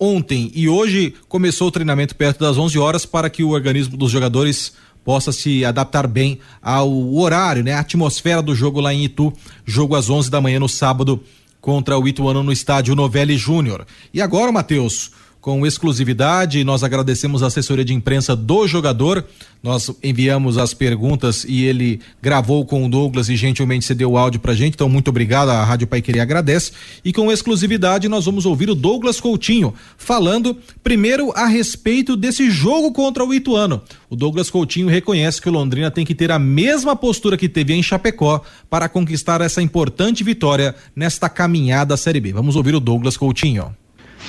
[0.00, 4.10] ontem e hoje começou o treinamento perto das 11 horas para que o organismo dos
[4.10, 4.72] jogadores
[5.04, 7.74] possa se adaptar bem ao horário, né?
[7.74, 9.30] A atmosfera do jogo lá em Itu,
[9.66, 11.22] jogo às 11 da manhã no sábado
[11.60, 13.86] contra o Ituano no estádio Novelli Júnior.
[14.14, 15.10] E agora, Matheus,
[15.48, 16.62] com exclusividade.
[16.62, 19.24] Nós agradecemos a assessoria de imprensa do jogador.
[19.62, 24.40] Nós enviamos as perguntas e ele gravou com o Douglas e gentilmente cedeu o áudio
[24.40, 24.74] pra gente.
[24.74, 25.48] Então, muito obrigado.
[25.48, 26.72] A Rádio Pai Querer agradece.
[27.02, 32.92] E com exclusividade, nós vamos ouvir o Douglas Coutinho falando primeiro a respeito desse jogo
[32.92, 33.80] contra o Ituano.
[34.10, 37.72] O Douglas Coutinho reconhece que o Londrina tem que ter a mesma postura que teve
[37.72, 42.34] em Chapecó para conquistar essa importante vitória nesta caminhada à Série B.
[42.34, 43.74] Vamos ouvir o Douglas Coutinho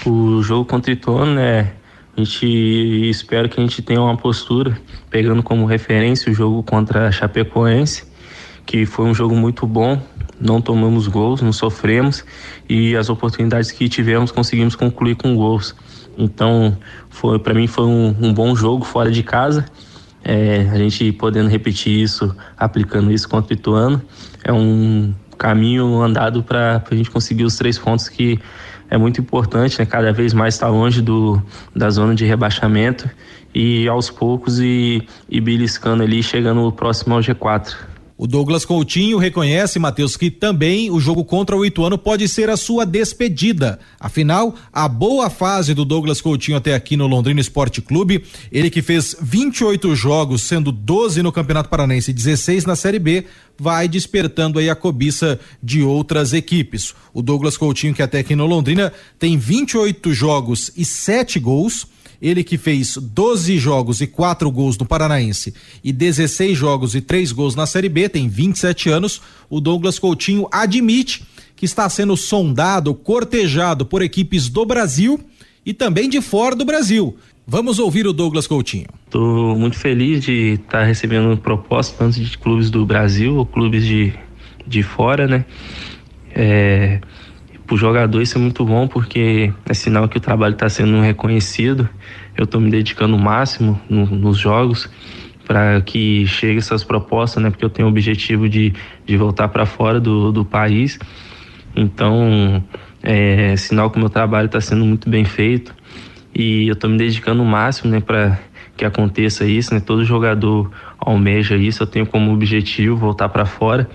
[0.05, 1.73] o jogo contra o Ituano, né?
[2.15, 4.77] A gente espera que a gente tenha uma postura,
[5.09, 8.03] pegando como referência o jogo contra a Chapecoense,
[8.65, 10.01] que foi um jogo muito bom,
[10.39, 12.25] não tomamos gols, não sofremos
[12.67, 15.75] e as oportunidades que tivemos conseguimos concluir com gols.
[16.17, 16.77] Então,
[17.09, 19.65] foi para mim foi um, um, bom jogo fora de casa.
[20.23, 24.01] É, a gente podendo repetir isso, aplicando isso contra o Ituano,
[24.43, 28.37] é um caminho andado para a gente conseguir os três pontos que
[28.89, 29.85] é muito importante, né?
[29.85, 31.41] Cada vez mais estar tá longe do,
[31.75, 33.09] da zona de rebaixamento
[33.53, 37.88] e aos poucos e, e beliscando ali, chegando próximo ao G4.
[38.21, 42.57] O Douglas Coutinho reconhece, Matheus, que também o jogo contra o Ituano pode ser a
[42.57, 43.79] sua despedida.
[43.97, 48.81] Afinal, a boa fase do Douglas Coutinho até aqui no Londrina Esporte Clube, ele que
[48.81, 53.23] fez 28 jogos, sendo 12 no Campeonato Paranense e 16 na Série B,
[53.57, 56.93] vai despertando aí a cobiça de outras equipes.
[57.13, 61.87] O Douglas Coutinho, que até aqui no Londrina tem 28 jogos e 7 gols
[62.21, 65.53] ele que fez 12 jogos e 4 gols no Paranaense
[65.83, 69.21] e 16 jogos e 3 gols na Série B, tem 27 anos.
[69.49, 71.23] O Douglas Coutinho admite
[71.55, 75.19] que está sendo sondado, cortejado por equipes do Brasil
[75.65, 77.17] e também de fora do Brasil.
[77.45, 78.85] Vamos ouvir o Douglas Coutinho.
[79.05, 84.13] Estou muito feliz de estar tá recebendo propostas de clubes do Brasil ou clubes de,
[84.67, 85.45] de fora, né?
[86.31, 87.01] É,
[87.69, 90.99] para o jogador isso é muito bom porque é sinal que o trabalho está sendo
[91.01, 91.87] reconhecido.
[92.35, 94.89] Eu estou me dedicando o máximo no, nos jogos
[95.45, 97.51] para que chegue essas propostas, né?
[97.51, 98.73] Porque eu tenho o objetivo de,
[99.05, 100.97] de voltar para fora do, do país.
[101.75, 102.63] Então,
[103.03, 105.75] é sinal que o meu trabalho está sendo muito bem feito
[106.33, 107.99] e eu estou me dedicando o máximo, né?
[107.99, 108.39] Para
[108.75, 109.79] que aconteça isso, né?
[109.79, 111.83] Todo jogador almeja isso.
[111.83, 113.87] Eu tenho como objetivo voltar para fora.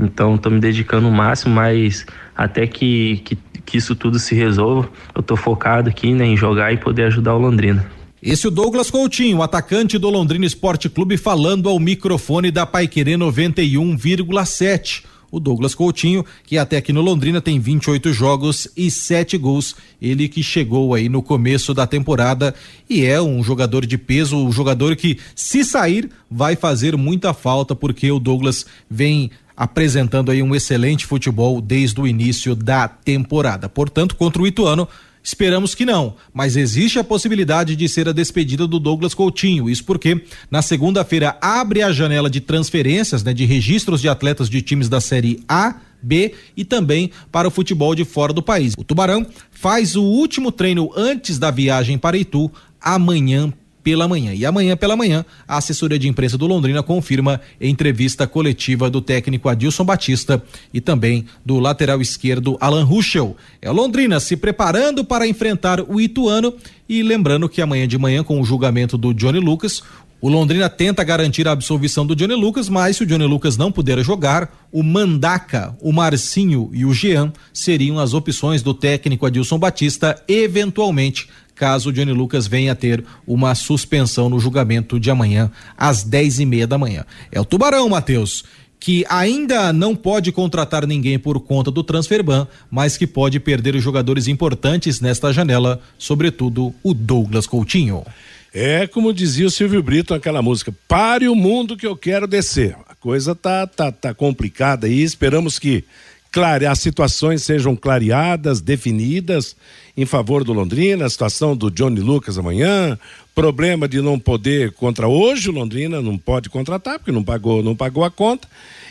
[0.00, 4.88] Então, estou me dedicando o máximo, mas até que, que, que isso tudo se resolva,
[5.14, 7.86] eu estou focado aqui né, em jogar e poder ajudar o Londrina.
[8.22, 13.12] Esse é o Douglas Coutinho, atacante do Londrina Esporte Clube, falando ao microfone da Paiquerê
[13.12, 19.76] 91,7 o Douglas Coutinho, que até aqui no Londrina tem 28 jogos e 7 gols.
[20.02, 22.54] Ele que chegou aí no começo da temporada
[22.88, 27.74] e é um jogador de peso, um jogador que, se sair, vai fazer muita falta,
[27.74, 33.68] porque o Douglas vem apresentando aí um excelente futebol desde o início da temporada.
[33.68, 34.88] Portanto, contra o Ituano,
[35.22, 39.68] Esperamos que não, mas existe a possibilidade de ser a despedida do Douglas Coutinho.
[39.68, 44.62] Isso porque na segunda-feira abre a janela de transferências, né, de registros de atletas de
[44.62, 48.72] times da Série A B e também para o futebol de fora do país.
[48.78, 54.34] O Tubarão faz o último treino antes da viagem para Itu amanhã pela manhã.
[54.34, 59.48] E amanhã pela manhã, a assessoria de imprensa do Londrina confirma entrevista coletiva do técnico
[59.48, 63.36] Adilson Batista e também do lateral esquerdo Alan Ruschel.
[63.60, 66.54] É Londrina se preparando para enfrentar o Ituano
[66.88, 69.82] e lembrando que amanhã de manhã com o julgamento do Johnny Lucas,
[70.20, 73.72] o Londrina tenta garantir a absolvição do Johnny Lucas, mas se o Johnny Lucas não
[73.72, 79.58] puder jogar, o Mandaca, o Marcinho e o Jean seriam as opções do técnico Adilson
[79.58, 81.26] Batista, eventualmente
[81.60, 86.40] caso o Johnny Lucas venha a ter uma suspensão no julgamento de amanhã, às dez
[86.40, 87.04] e meia da manhã.
[87.30, 88.44] É o Tubarão, Matheus,
[88.80, 93.82] que ainda não pode contratar ninguém por conta do transferban, mas que pode perder os
[93.82, 98.06] jogadores importantes nesta janela, sobretudo o Douglas Coutinho.
[98.54, 102.74] É como dizia o Silvio Brito naquela música, pare o mundo que eu quero descer.
[102.88, 105.84] A coisa tá, tá, tá complicada aí, esperamos que
[106.30, 109.56] clare, as situações sejam clareadas, definidas
[109.96, 112.98] em favor do Londrina, a situação do Johnny Lucas amanhã,
[113.34, 117.74] problema de não poder contra hoje o Londrina não pode contratar porque não pagou, não
[117.74, 118.46] pagou a conta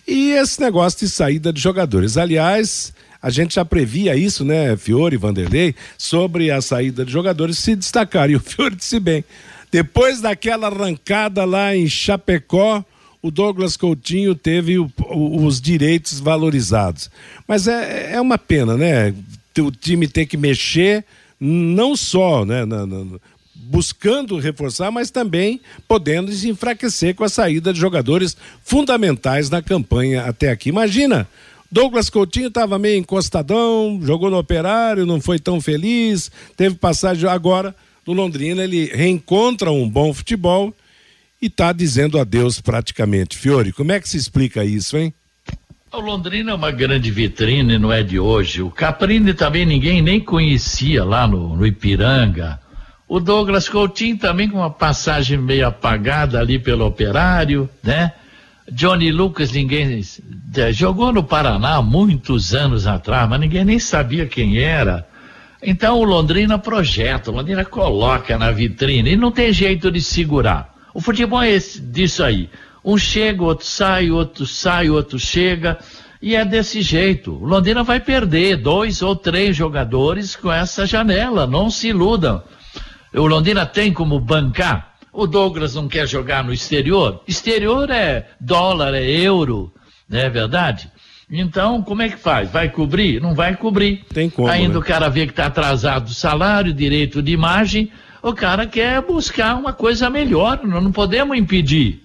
[0.07, 2.17] e esse negócio de saída de jogadores.
[2.17, 7.59] Aliás, a gente já previa isso, né, Fiore e Vanderlei, sobre a saída de jogadores
[7.59, 8.29] se destacar.
[8.29, 9.23] E o Fiore disse bem,
[9.71, 12.83] depois daquela arrancada lá em Chapecó,
[13.21, 17.09] o Douglas Coutinho teve o, o, os direitos valorizados.
[17.47, 19.13] Mas é, é uma pena, né?
[19.57, 21.03] O time ter que mexer,
[21.39, 23.19] não só né, na, na,
[23.53, 30.23] buscando reforçar, mas também podendo se enfraquecer com a saída de jogadores fundamentais na campanha
[30.23, 30.69] até aqui.
[30.69, 31.27] Imagina,
[31.71, 37.75] Douglas Coutinho estava meio encostadão, jogou no Operário, não foi tão feliz, teve passagem agora
[38.07, 40.73] no Londrina, ele reencontra um bom futebol
[41.41, 43.37] e está dizendo adeus praticamente.
[43.37, 45.13] Fiore, como é que se explica isso, hein?
[45.91, 48.61] O Londrina é uma grande vitrine, não é de hoje.
[48.61, 52.59] O Caprini também ninguém nem conhecia lá no, no Ipiranga.
[53.07, 58.13] O Douglas Coutinho também com uma passagem meio apagada ali pelo operário, né?
[58.71, 60.03] Johnny Lucas, ninguém.
[60.55, 65.07] É, jogou no Paraná muitos anos atrás, mas ninguém nem sabia quem era.
[65.61, 70.68] Então o Londrina projeta, o Londrina coloca na vitrine e não tem jeito de segurar.
[70.93, 72.49] O futebol é esse, disso aí.
[72.83, 75.77] Um chega, outro sai, outro sai, outro chega.
[76.21, 77.33] E é desse jeito.
[77.33, 81.47] O Londrina vai perder dois ou três jogadores com essa janela.
[81.47, 82.43] Não se iludam.
[83.13, 84.95] O Londrina tem como bancar.
[85.11, 87.21] O Douglas não quer jogar no exterior.
[87.27, 89.73] Exterior é dólar, é euro.
[90.07, 90.89] Não é verdade?
[91.31, 92.49] Então, como é que faz?
[92.49, 93.21] Vai cobrir?
[93.21, 94.03] Não vai cobrir.
[94.13, 94.47] Tem como.
[94.47, 94.79] Ainda né?
[94.79, 99.55] o cara vê que está atrasado o salário, direito de imagem o cara quer buscar
[99.55, 102.03] uma coisa melhor, nós não podemos impedir.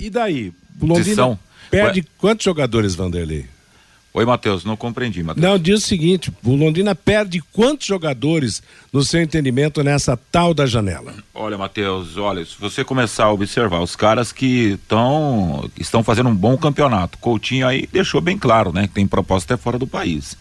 [0.00, 0.52] E daí?
[0.80, 1.38] O Londrina
[1.70, 2.06] perde Ué.
[2.18, 3.46] quantos jogadores, Vanderlei?
[4.14, 5.42] Oi, Matheus, não compreendi, Matheus.
[5.42, 8.62] Não, diz o seguinte: o Londrina perde quantos jogadores,
[8.92, 11.14] no seu entendimento, nessa tal da janela?
[11.32, 16.34] Olha, Matheus, olha, se você começar a observar os caras que estão estão fazendo um
[16.34, 20.36] bom campeonato, Coutinho aí deixou bem claro, né, que tem proposta até fora do país.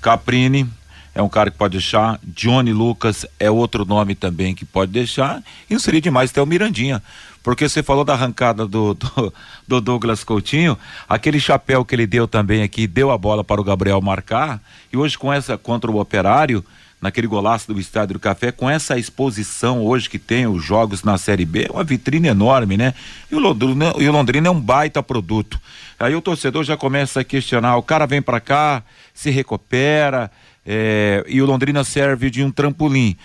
[0.00, 0.68] Caprini
[1.14, 5.42] é um cara que pode deixar, Johnny Lucas é outro nome também que pode deixar,
[5.68, 7.02] e não seria demais ter o Mirandinha,
[7.42, 9.32] porque você falou da arrancada do, do,
[9.66, 13.64] do Douglas Coutinho, aquele chapéu que ele deu também aqui, deu a bola para o
[13.64, 14.60] Gabriel marcar,
[14.92, 16.64] e hoje com essa contra o Operário,
[17.00, 21.16] naquele golaço do Estádio do Café, com essa exposição hoje que tem os jogos na
[21.16, 22.92] Série B, é uma vitrine enorme, né?
[23.30, 25.58] E o Londrina, e o Londrina é um baita produto.
[25.98, 28.82] Aí o torcedor já começa a questionar, o cara vem para cá,
[29.14, 30.30] se recupera,
[30.66, 33.16] é, e o Londrina serve de um trampolim.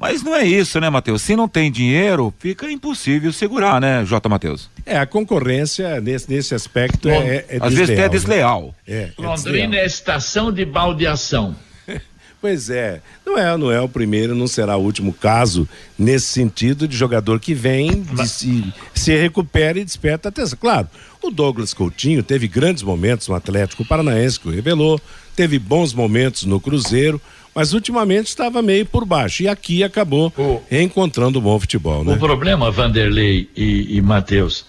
[0.00, 1.20] Mas não é isso, né, Matheus?
[1.20, 4.26] Se não tem dinheiro, fica impossível segurar, né, J.
[4.30, 4.70] Matheus?
[4.86, 8.74] É, a concorrência nesse, nesse aspecto é, é Às vezes até é desleal.
[8.88, 9.74] É, é Londrina desleal.
[9.74, 11.54] é estação de baldeação.
[12.40, 16.88] Pois é, não é, não é o primeiro, não será o último caso nesse sentido
[16.88, 20.56] de jogador que vem, de se, se recupera e desperta atenção.
[20.58, 20.88] Claro,
[21.20, 24.98] o Douglas Coutinho teve grandes momentos no Atlético Paranaense, que o revelou,
[25.40, 27.18] teve bons momentos no Cruzeiro,
[27.54, 29.42] mas ultimamente estava meio por baixo.
[29.42, 30.30] E aqui acabou
[30.68, 32.12] reencontrando o bom futebol, né?
[32.12, 34.66] O problema, Vanderlei e, e Matheus,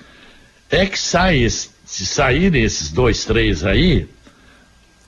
[0.69, 4.07] é que sai se saírem esses dois, três aí,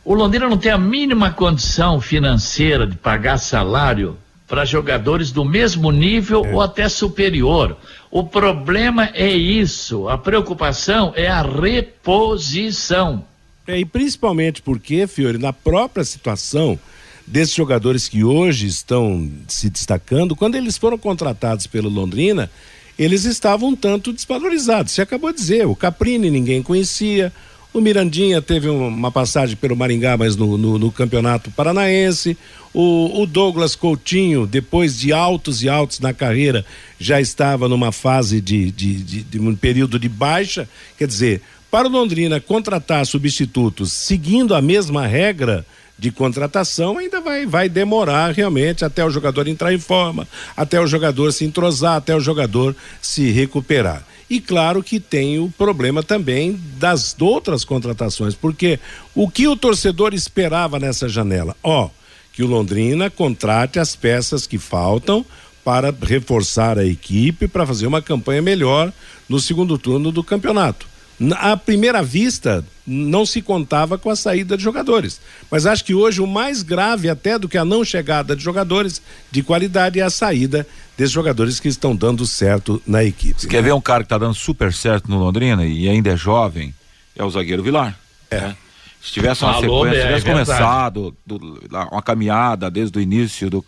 [0.04, 5.94] o Londrina não tem a mínima condição financeira de pagar salário para jogadores do mesmo
[5.94, 7.77] nível ou até superior.
[8.12, 10.10] O problema é isso.
[10.10, 13.23] A preocupação é a reposição.
[13.67, 16.77] É, e principalmente porque, Fiore, na própria situação
[17.25, 22.51] desses jogadores que hoje estão se destacando, quando eles foram contratados pelo Londrina,
[22.99, 24.91] eles estavam um tanto desvalorizados.
[24.91, 27.31] Você acabou de dizer, o Caprini ninguém conhecia,
[27.75, 32.37] O Mirandinha teve um- uma passagem pelo Maringá, mas no, no- no Campeonato Paranaense.
[32.71, 36.63] O, o Douglas Coutinho, depois de altos e altos na carreira,
[36.99, 40.69] já estava numa fase de, de, de- de um período de baixa.
[40.99, 41.41] Quer dizer,
[41.74, 45.65] para o Londrina contratar substitutos seguindo a mesma regra
[45.98, 50.86] de contratação, ainda vai, vai demorar realmente até o jogador entrar em forma, até o
[50.86, 54.06] jogador se entrosar, até o jogador se recuperar.
[54.30, 58.80] E claro que tem o problema também das outras contratações, porque
[59.15, 61.56] o que o torcedor esperava nessa janela?
[61.63, 61.90] Ó,
[62.34, 65.26] que o Londrina contrate as peças que faltam
[65.65, 68.94] para reforçar a equipe para fazer uma campanha melhor
[69.28, 70.92] no segundo turno do campeonato.
[71.37, 75.21] À primeira vista, não se contava com a saída de jogadores.
[75.49, 79.01] Mas acho que hoje o mais grave, até do que a não chegada de jogadores
[79.31, 83.39] de qualidade, é a saída desses jogadores que estão dando certo na equipe.
[83.39, 86.17] Você quer ver um cara que tá dando super certo no Londrina e ainda é
[86.17, 86.73] jovem?
[87.15, 87.97] É o zagueiro Vilar.
[88.29, 88.53] É.
[89.01, 90.47] Se tivesse uma Falou, sequência, se é tivesse verdade.
[90.59, 91.61] começado do-
[91.91, 93.63] uma caminhada desde o início do,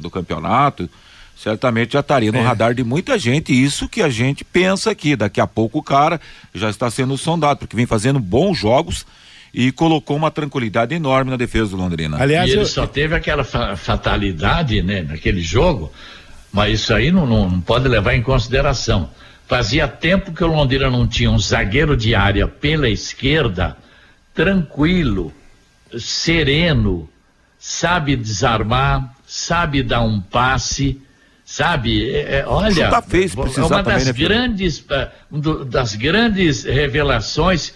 [0.00, 0.88] do campeonato,
[1.42, 2.42] certamente já estaria no É.
[2.42, 3.52] radar de muita gente.
[3.52, 5.14] Isso que a gente pensa aqui.
[5.16, 6.20] Daqui a pouco o cara
[6.54, 9.06] já está sendo sondado, porque vem fazendo bons jogos
[9.54, 12.18] e colocou uma tranquilidade enorme na defesa do Londrina.
[12.26, 15.90] e ele só teve aquela fa- fatalidade, né, naquele jogo,
[16.52, 19.08] mas isso aí não, não- não pode levar em consideração.
[19.46, 23.76] Fazia tempo que o Londrina não tinha um zagueiro de área pela esquerda,
[24.34, 25.32] tranquilo,
[25.98, 27.08] sereno,
[27.58, 31.00] sabe desarmar, sabe dar um passe,
[31.50, 32.10] sabe?
[32.10, 34.28] É, é, olha, se é precisar uma também, das né, filho?
[34.28, 34.84] grandes,
[35.30, 37.72] do- das grandes revelações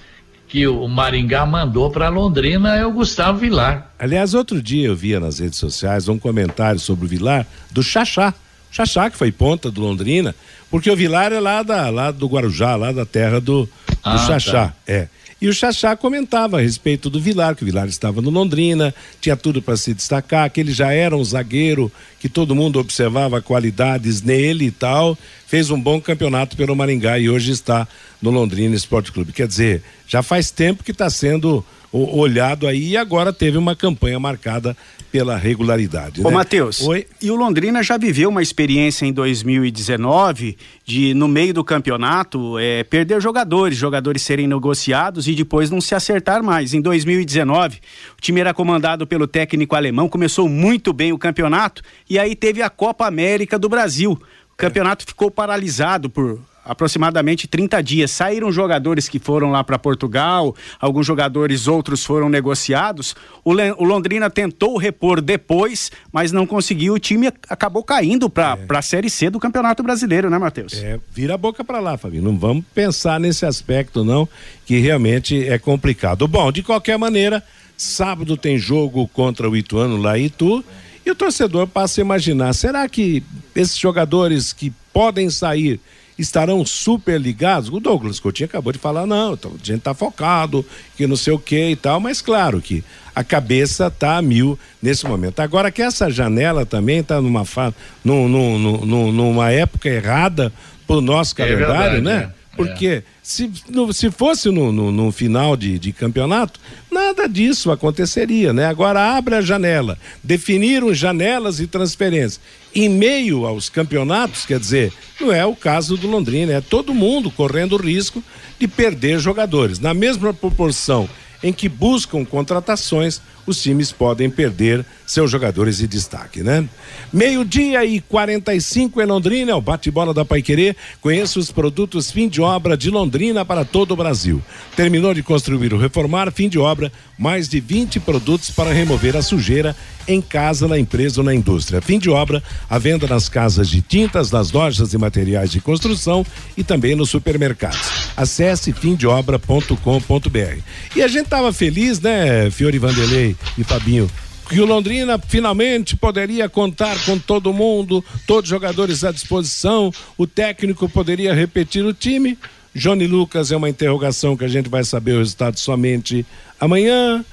[0.46, 3.90] que o Maringá mandou para Londrina é o Gustavo Vilar.
[3.98, 8.34] Aliás, outro dia eu via nas redes sociais um comentário sobre o Vilar do Xaxá.
[8.70, 10.34] Xaxá, que foi ponta do Londrina,
[10.70, 13.70] porque o Vilar é lá, da, lá do Guarujá, lá da terra do, do
[14.04, 14.52] Ah, Xaxá.
[14.68, 14.74] tá.
[14.86, 15.08] É.
[15.42, 19.36] E o Xaxá comentava a respeito do Vilar, que o Vilar estava no Londrina, tinha
[19.36, 21.90] tudo para se destacar, que ele já era um zagueiro,
[22.20, 25.18] que todo mundo observava qualidades nele e tal.
[25.48, 27.88] Fez um bom campeonato pelo Maringá e hoje está
[28.22, 29.32] no Londrina Esporte Clube.
[29.32, 34.18] Quer dizer, já faz tempo que está sendo olhado aí e agora teve uma campanha
[34.18, 34.76] marcada
[35.12, 36.22] pela regularidade.
[36.22, 36.30] Ô, né?
[36.30, 37.06] Matheus, Oi?
[37.20, 42.82] e o Londrina já viveu uma experiência em 2019 de, no meio do campeonato, é,
[42.82, 46.72] perder jogadores, jogadores serem negociados e depois não se acertar mais.
[46.72, 47.76] Em 2019,
[48.16, 52.62] o time era comandado pelo técnico alemão, começou muito bem o campeonato e aí teve
[52.62, 54.12] a Copa América do Brasil.
[54.52, 58.10] O campeonato ficou paralisado por aproximadamente 30 dias.
[58.10, 63.14] Saíram jogadores que foram lá para Portugal, alguns jogadores outros foram negociados.
[63.44, 66.94] O, o Londrina tentou repor depois, mas não conseguiu.
[66.94, 70.72] O time ac- acabou caindo para a Série C do Campeonato Brasileiro, né, Matheus?
[70.74, 72.22] É, vira a boca para lá, Fabinho.
[72.22, 74.28] Não vamos pensar nesse aspecto, não,
[74.66, 76.26] que realmente é complicado.
[76.28, 77.42] Bom, de qualquer maneira,
[77.76, 80.64] sábado tem jogo contra o Ituano lá em Itu.
[81.04, 83.24] E o torcedor passa a imaginar: será que
[83.56, 85.80] esses jogadores que podem sair
[86.18, 87.68] estarão super ligados?
[87.68, 90.64] O Douglas Coutinho acabou de falar: não, a gente está focado,
[90.96, 92.82] que não sei o que e tal, mas claro que
[93.14, 95.40] a cabeça tá a mil nesse momento.
[95.40, 97.72] Agora que essa janela também está numa, fa...
[98.04, 100.52] num, num, num- num- numa época errada
[100.86, 102.30] pro nosso É calendário, verdade, né?
[102.38, 102.41] é.
[102.54, 108.52] Porque se, no- se fosse no, no- no final de, de campeonato, nada disso aconteceria,
[108.52, 108.66] né?
[108.66, 112.40] Agora abre a janela, definiram janelas e transferências.
[112.74, 117.30] Em meio aos campeonatos, quer dizer, não é o caso do Londrina, é todo mundo
[117.30, 118.22] correndo o risco
[118.58, 119.78] de perder jogadores.
[119.78, 121.08] Na mesma proporção
[121.42, 126.64] em que buscam contratações, os times podem perder seus jogadores de destaque, né?
[127.12, 130.76] Meio-dia e 45 em Londrina, é o bate-bola da Paiquerê.
[131.00, 134.40] Conheça os produtos fim de obra de Londrina para todo o Brasil.
[134.76, 139.22] Terminou de construir ou reformar, fim de obra, mais de 20 produtos para remover a
[139.22, 139.76] sujeira
[140.06, 141.80] em casa, na empresa ou na indústria.
[141.80, 146.24] Fim de obra, a venda nas casas de tintas, nas lojas de materiais de construção
[146.56, 148.12] e também nos supermercados.
[148.16, 150.58] Acesse fimdeobra.com.br.
[150.96, 154.10] E a gente estava feliz, né, Fiore Vanderlei e Fabinho,
[154.48, 160.26] que o Londrina finalmente poderia contar com todo mundo, todos os jogadores à disposição, o
[160.26, 162.38] técnico poderia repetir o time.
[162.74, 166.26] Johnny Lucas é uma interrogação que a gente vai saber o resultado somente
[166.58, 167.24] amanhã.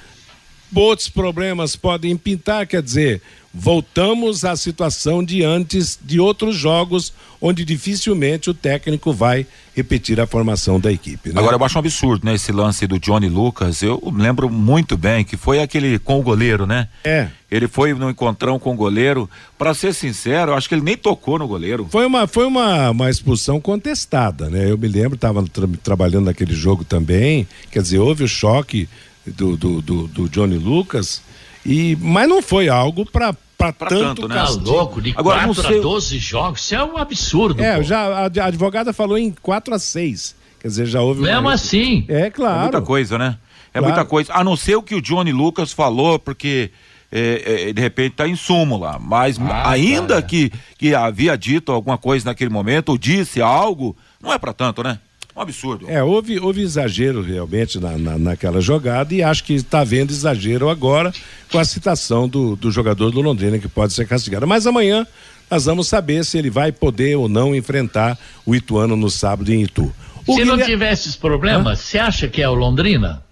[0.74, 3.22] Outros problemas podem pintar, quer dizer,
[3.54, 7.12] voltamos à situação de antes de outros jogos,
[7.42, 11.30] onde dificilmente o técnico vai repetir a formação da equipe.
[11.30, 11.40] Né?
[11.40, 12.36] Agora eu acho um absurdo, né?
[12.36, 16.68] Esse lance do Johnny Lucas, eu lembro muito bem que foi aquele com o goleiro,
[16.68, 16.88] né?
[17.04, 17.30] É.
[17.50, 19.28] Ele foi no encontrão com o goleiro.
[19.58, 21.88] Para ser sincero, eu acho que ele nem tocou no goleiro.
[21.90, 24.70] Foi uma, foi uma, uma expulsão contestada, né?
[24.70, 27.48] Eu me lembro, estava tra trabalhando naquele jogo também.
[27.72, 28.88] Quer dizer, houve o choque
[29.30, 31.22] do, do, do, do Johnny Lucas,
[31.66, 34.36] e, mas não foi algo para para tanto, tanto né?
[34.36, 34.64] castigo.
[34.66, 37.62] Tá louco, de Agora, 4 não sei- a 12 jogos, isso é um absurdo.
[37.62, 37.84] É, pô.
[37.84, 41.22] já, a, a advogada falou em 4 a 6 Quer dizer, já houve.
[41.22, 41.54] Mesmo uma...
[41.54, 42.06] assim.
[42.08, 42.58] É, claro.
[42.60, 43.38] É muita coisa, né?
[43.74, 43.86] É Claro.
[43.94, 44.34] muita coisa.
[44.34, 46.72] A não ser o que o Johnny Lucas falou, porque
[47.12, 48.98] é, é, de repente está em súmula.
[49.00, 54.32] Mas Ah, ainda que, que havia dito alguma coisa naquele momento, ou disse algo, não
[54.34, 55.00] é para tanto, né?
[55.40, 55.86] Um absurdo.
[55.90, 60.70] É, houve, houve exagero realmente na, na, naquela jogada e acho que está havendo exagero
[60.70, 61.14] agora
[61.50, 64.46] com a citação do, do jogador do Londrina que pode ser castigado.
[64.46, 65.08] Mas amanhã
[65.50, 69.62] nós vamos saber se ele vai poder ou não enfrentar o Ituano no sábado em
[69.64, 69.84] Itu.
[70.28, 73.24] O Se não Guilherme- tivesse esses problemas, você acha que é o Londrina?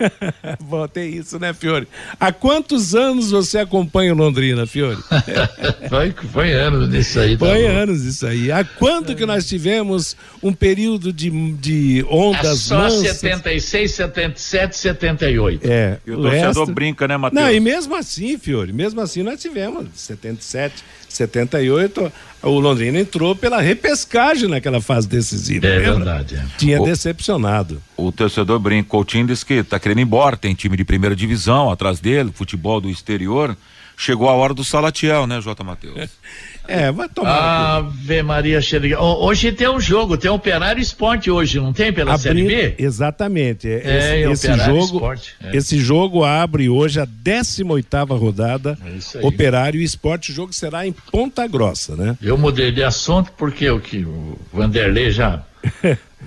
[0.60, 1.86] Bom, tem isso, né, Fiore?
[2.18, 4.98] Há quantos anos você acompanha o Londrina, Fiore?
[5.88, 7.36] foi, foi anos disso aí.
[7.36, 7.76] tá Foi louco.
[7.76, 8.50] anos isso aí.
[8.52, 13.16] Há quanto que nós tivemos um período de, de ondas É só mansas?
[13.18, 15.60] 76, 77, 78.
[15.70, 15.98] É.
[16.06, 17.42] E o torcedor brinca, né, Matheus?
[17.42, 23.60] Não, e mesmo assim, Fiore, mesmo assim nós tivemos 77, 78, o Londrina entrou pela
[23.60, 25.66] repescagem naquela fase decisiva.
[25.66, 25.94] É lembra?
[25.96, 26.44] verdade, é.
[26.58, 27.82] Tinha O- decepcionado.
[27.96, 31.70] O torcedor brinca, Coutinho disse que tá querendo ir embora, tem time de primeira divisão
[31.70, 33.56] atrás dele, futebol do exterior.
[33.96, 35.62] Chegou a hora do Salatiel, né, J.
[35.62, 36.10] Matheus?
[36.68, 37.76] É, vai tomar.
[37.76, 39.00] Ave Maria Xeriga.
[39.00, 42.74] Ho- Hoje tem um jogo, tem Operário Esporte hoje, não tem pela Série B?
[42.76, 43.68] Exatamente.
[43.68, 45.56] É, É, esse, esse Operário jogo, Esporte, é.
[45.56, 48.76] esse jogo abre hoje a 18ª rodada.
[49.14, 49.24] É.
[49.24, 50.32] Operário e Esporte.
[50.32, 52.18] O jogo será em Ponta Grossa, né?
[52.20, 55.44] Eu mudei de assunto porque o que o Vanderlei já.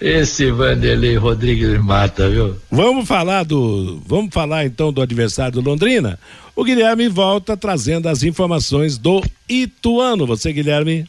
[0.00, 2.56] Esse Vanderlei Rodrigues mata, viu?
[2.70, 6.18] Vamos falar do, vamos falar então do adversário do Londrina.
[6.56, 10.26] O Guilherme volta trazendo as informações do Ituano.
[10.26, 11.04] Você, Guilherme?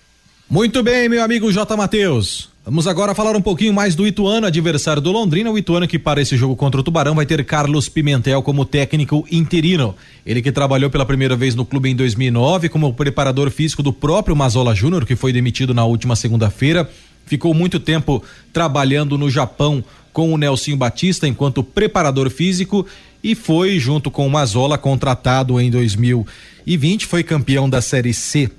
[0.50, 1.78] Muito bem, meu amigo J.
[1.78, 2.50] Matheus.
[2.66, 5.50] Vamos agora falar um pouquinho mais do Ituano, adversário do Londrina.
[5.50, 9.26] O Ituano que para esse jogo contra o Tubarão vai ter Carlos Pimentel como técnico
[9.32, 9.96] interino.
[10.26, 14.36] Ele que trabalhou pela primeira vez no clube em 2009 como preparador físico do próprio
[14.36, 16.88] Mazola Júnior, que foi demitido na última segunda-feira.
[17.32, 18.22] Ficou muito tempo
[18.52, 22.86] trabalhando no Japão com o Nelsinho Batista enquanto preparador físico
[23.24, 27.06] e foi, junto com o Mazola, contratado em 2020.
[27.06, 28.52] Foi campeão da Série C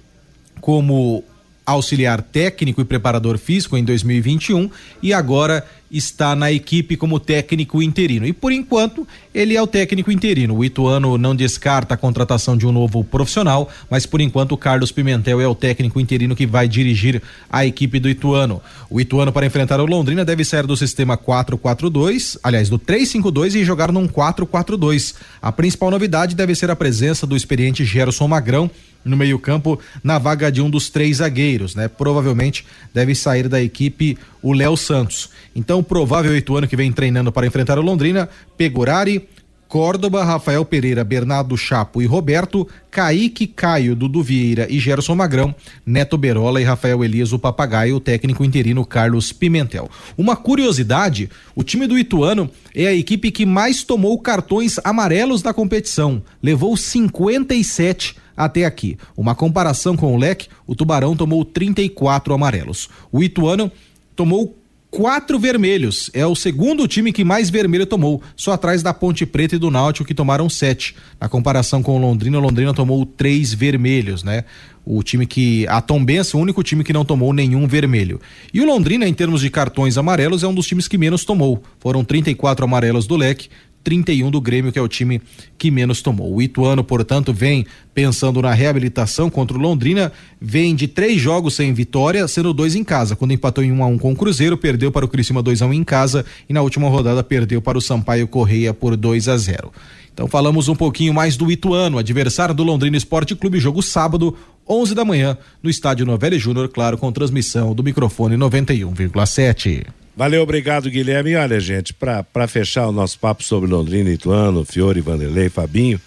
[0.59, 1.23] como
[1.65, 4.71] auxiliar técnico e preparador físico em 2021
[5.03, 8.27] e agora está na equipe como técnico interino.
[8.27, 10.57] E por enquanto, ele é o técnico interino.
[10.57, 14.91] O Ituano não descarta a contratação de um novo profissional, mas por enquanto o Carlos
[14.91, 18.63] Pimentel é o técnico interino que vai dirigir a equipe do Ituano.
[18.89, 23.65] O Ituano para enfrentar o Londrina deve sair do sistema 4-4-2, aliás, do 3-5-2 e
[23.65, 25.15] jogar num 4-4-2.
[25.43, 28.71] A principal novidade deve ser a presença do experiente Gerson Magrão
[29.05, 31.89] no meio-campo na vaga de um dos três zagueiros, né?
[31.89, 35.31] Provavelmente deve sair da equipe o Léo Santos.
[35.55, 39.29] Então, o provável Ituano que vem treinando para enfrentar o Londrina, Pegorari,
[39.73, 45.55] Córdoba, Rafael Pereira, Bernardo Chapo e Roberto, Kaique, Caio, Dudu Vieira e Gerson Magrão,
[45.87, 49.91] Neto Berola e Rafael Elias, o papagaio, o técnico interino Carlos Pimentel.
[50.15, 55.55] Uma curiosidade, o time do Ituano é a equipe que mais tomou cartões amarelos da
[55.55, 58.97] competição, levou 57 até aqui.
[59.17, 62.89] Uma comparação com o Leque, o Tubarão tomou 34 amarelos.
[63.11, 63.71] O Ituano
[64.15, 64.57] tomou
[64.93, 66.11] quatro vermelhos.
[66.13, 69.71] É o segundo time que mais vermelho tomou, só atrás da Ponte Preta e do
[69.71, 70.95] Náutico que tomaram sete.
[71.19, 74.45] Na comparação com o Londrina, o Londrina tomou três vermelhos, né?
[74.85, 78.21] O time que a Tombense, o único time que não tomou nenhum vermelho.
[78.53, 81.63] E o Londrina, em termos de cartões amarelos, é um dos times que menos tomou.
[81.79, 83.49] Foram 34 amarelos do Leque,
[83.83, 85.21] 31 do Grêmio, que é o time
[85.59, 86.35] que menos tomou.
[86.35, 91.73] O Ituano, portanto, vem pensando na reabilitação contra o Londrina, vem de três jogos sem
[91.73, 93.17] vitória, sendo dois em casa.
[93.17, 95.43] Quando empatou em 1 um a 1 um com o Cruzeiro, perdeu para o Criciúma
[95.43, 98.73] 2 a 1 um em casa e na última rodada perdeu para o Sampaio Correia
[98.73, 99.73] por 2 a 0.
[100.13, 104.37] Então falamos um pouquinho mais do Ituano, adversário do Londrina Esporte Clube, jogo sábado,
[104.69, 109.87] 11 da manhã, no estádio Novelli Júnior, claro, com transmissão do microfone 91,7.
[110.17, 111.31] Valeu, obrigado, Guilherme.
[111.31, 116.01] E olha, gente, para fechar o nosso papo sobre Londrina, Ituano, Fiore, Vanderlei, Fabinho,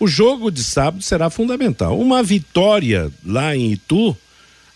[0.00, 1.98] o jogo de sábado será fundamental.
[1.98, 4.16] Uma vitória lá em Itu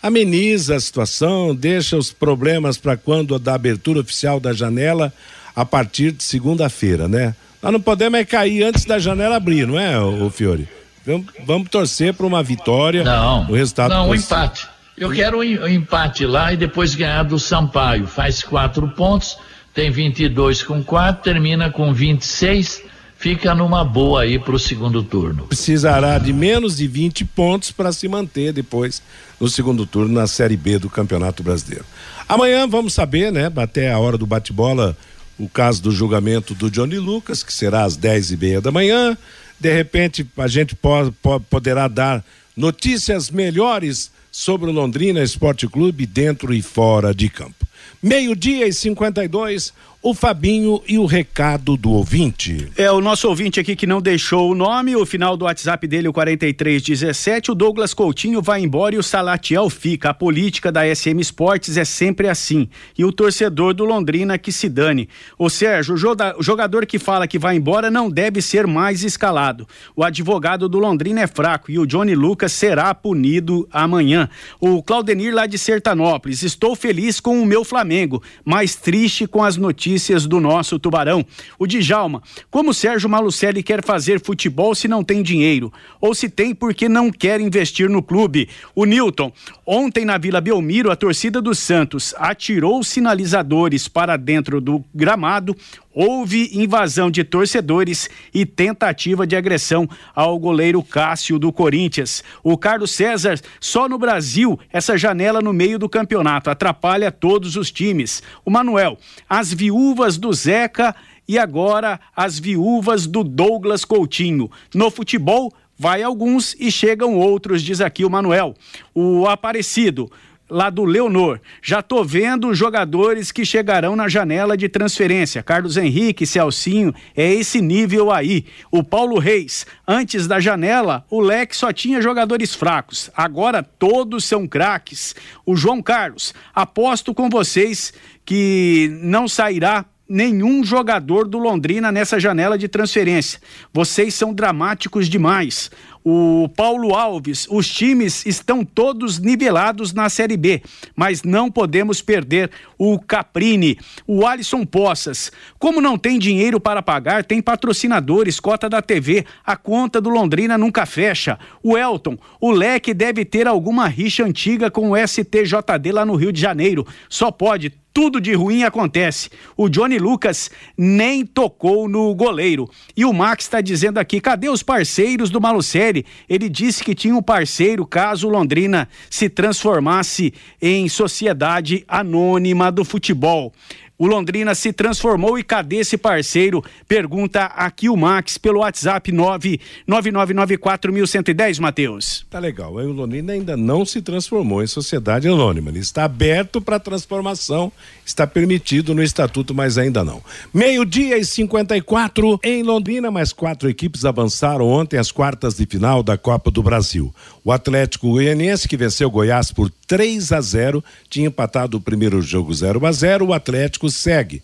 [0.01, 5.11] ameniza a situação, deixa os problemas para quando da abertura oficial da janela
[5.55, 7.35] a partir de segunda-feira, né?
[7.61, 10.69] Nós não podemos é cair antes da janela abrir, não é, o Fiore?
[11.05, 13.03] Vamos, vamos torcer para uma vitória.
[13.03, 13.49] Não.
[13.49, 14.67] O resultado Não, um empate.
[14.97, 18.07] Eu quero um em- empate lá e depois ganhar do Sampaio.
[18.07, 19.37] Faz quatro pontos,
[19.73, 22.81] tem 22 com quatro, termina com 26,
[23.15, 25.45] fica numa boa aí pro segundo turno.
[25.47, 29.01] Precisará de menos de 20 pontos para se manter depois
[29.39, 31.85] no segundo turno na Série B do Campeonato Brasileiro.
[32.27, 33.51] Amanhã vamos saber, né?
[33.55, 34.97] Até a hora do bate-bola,
[35.37, 39.15] o caso do julgamento do Johnny Lucas, que será às 10 e meia da manhã.
[39.59, 42.25] De repente, a gente po- po- poderá dar
[42.55, 47.65] notícias melhores sobre o Londrina Esporte Clube dentro e fora de campo.
[47.99, 49.73] Meio-dia e 52,
[50.09, 52.71] o Fabinho e o recado do ouvinte.
[52.77, 56.07] É o nosso ouvinte aqui que não deixou o nome, o final do WhatsApp dele,
[56.07, 57.51] o 4317.
[57.51, 60.11] O Douglas Coutinho vai embora e o Salatiel fica.
[60.11, 62.69] A política da SM Esportes é sempre assim.
[62.97, 65.09] E o torcedor do Londrina que se dane.
[65.37, 69.67] Ô Sérgio, o jogador que fala que vai embora não deve ser mais escalado.
[69.93, 74.29] O advogado do Londrina é fraco e o Johnny Lucas será punido amanhã.
[74.57, 76.43] O Claudenir lá de Sertanópolis.
[76.43, 79.96] Estou feliz com o meu Flamengo, mas triste com as notícias
[80.27, 81.25] do nosso Tubarão.
[81.57, 85.71] O Djalma, como Sérgio Malucelli quer fazer futebol se não tem dinheiro?
[85.99, 88.47] Ou se tem porque não quer investir no clube?
[88.75, 89.31] O Newton,
[89.65, 95.55] ontem na Vila Belmiro, a torcida do Santos atirou sinalizadores para dentro do gramado.
[95.99, 102.23] Houve invasão de torcedores e tentativa de agressão ao goleiro Cássio do Corinthians.
[102.43, 107.71] O Carlos César, só no Brasil, essa janela no meio do campeonato atrapalha todos os
[107.71, 108.21] times.
[108.45, 108.95] O Manuel,
[109.27, 109.86] as viúvas
[110.17, 110.95] do Zeca
[111.27, 114.49] e agora as viúvas do Douglas Coutinho.
[114.73, 118.55] No futebol, vai alguns e chegam outros, diz aqui o Manuel.
[118.93, 120.11] O Aparecido,
[120.49, 121.39] lá do Leonor.
[121.61, 125.43] Já tô vendo os jogadores que chegarão na janela de transferência.
[125.43, 128.45] Carlos Henrique, Celcinho, é esse nível aí.
[128.71, 133.11] O Paulo Reis, antes da janela, o leque só tinha jogadores fracos.
[133.15, 135.15] Agora todos são craques.
[135.45, 137.93] O João Carlos, aposto com vocês
[138.25, 143.39] que não sairá nenhum jogador do Londrina nessa janela de transferência.
[143.73, 145.69] Vocês são dramáticos demais.
[146.09, 150.61] O Paulo Alves, os times estão todos nivelados na Série B,
[150.95, 153.77] mas não podemos perder o Caprini,
[154.07, 155.33] o Alisson Poças.
[155.59, 160.57] Como não tem dinheiro para pagar, tem patrocinadores, cota da TV, a conta do Londrina
[160.57, 161.37] nunca fecha.
[161.61, 166.31] O Elton, o Leque deve ter alguma rixa antiga com o STJD lá no Rio
[166.31, 166.87] de Janeiro.
[167.09, 169.27] Só pode tudo de ruim acontece.
[169.57, 172.69] O Johnny Lucas nem tocou no goleiro.
[172.95, 176.05] E o Max está dizendo aqui: cadê os parceiros do Malucelli?
[176.29, 180.31] Ele disse que tinha um parceiro caso Londrina se transformasse
[180.61, 183.51] em sociedade anônima do futebol.
[183.99, 186.63] O Londrina se transformou e cadê esse parceiro?
[186.87, 192.23] Pergunta aqui o Max pelo WhatsApp 999941110, Matheus.
[192.29, 192.75] Tá legal.
[192.75, 195.71] O Londrina ainda não se transformou em sociedade anônima.
[195.71, 197.71] Ele está aberto para transformação,
[198.05, 200.21] está permitido no estatuto, mas ainda não.
[200.53, 206.19] Meio-dia e 54 em Londrina, mais quatro equipes avançaram ontem às quartas de final da
[206.19, 207.11] Copa do Brasil.
[207.43, 212.53] O Atlético Goianiense, que venceu Goiás por 3 a 0, tinha empatado o primeiro jogo
[212.53, 213.25] 0 a 0.
[213.25, 214.41] O Atlético segue.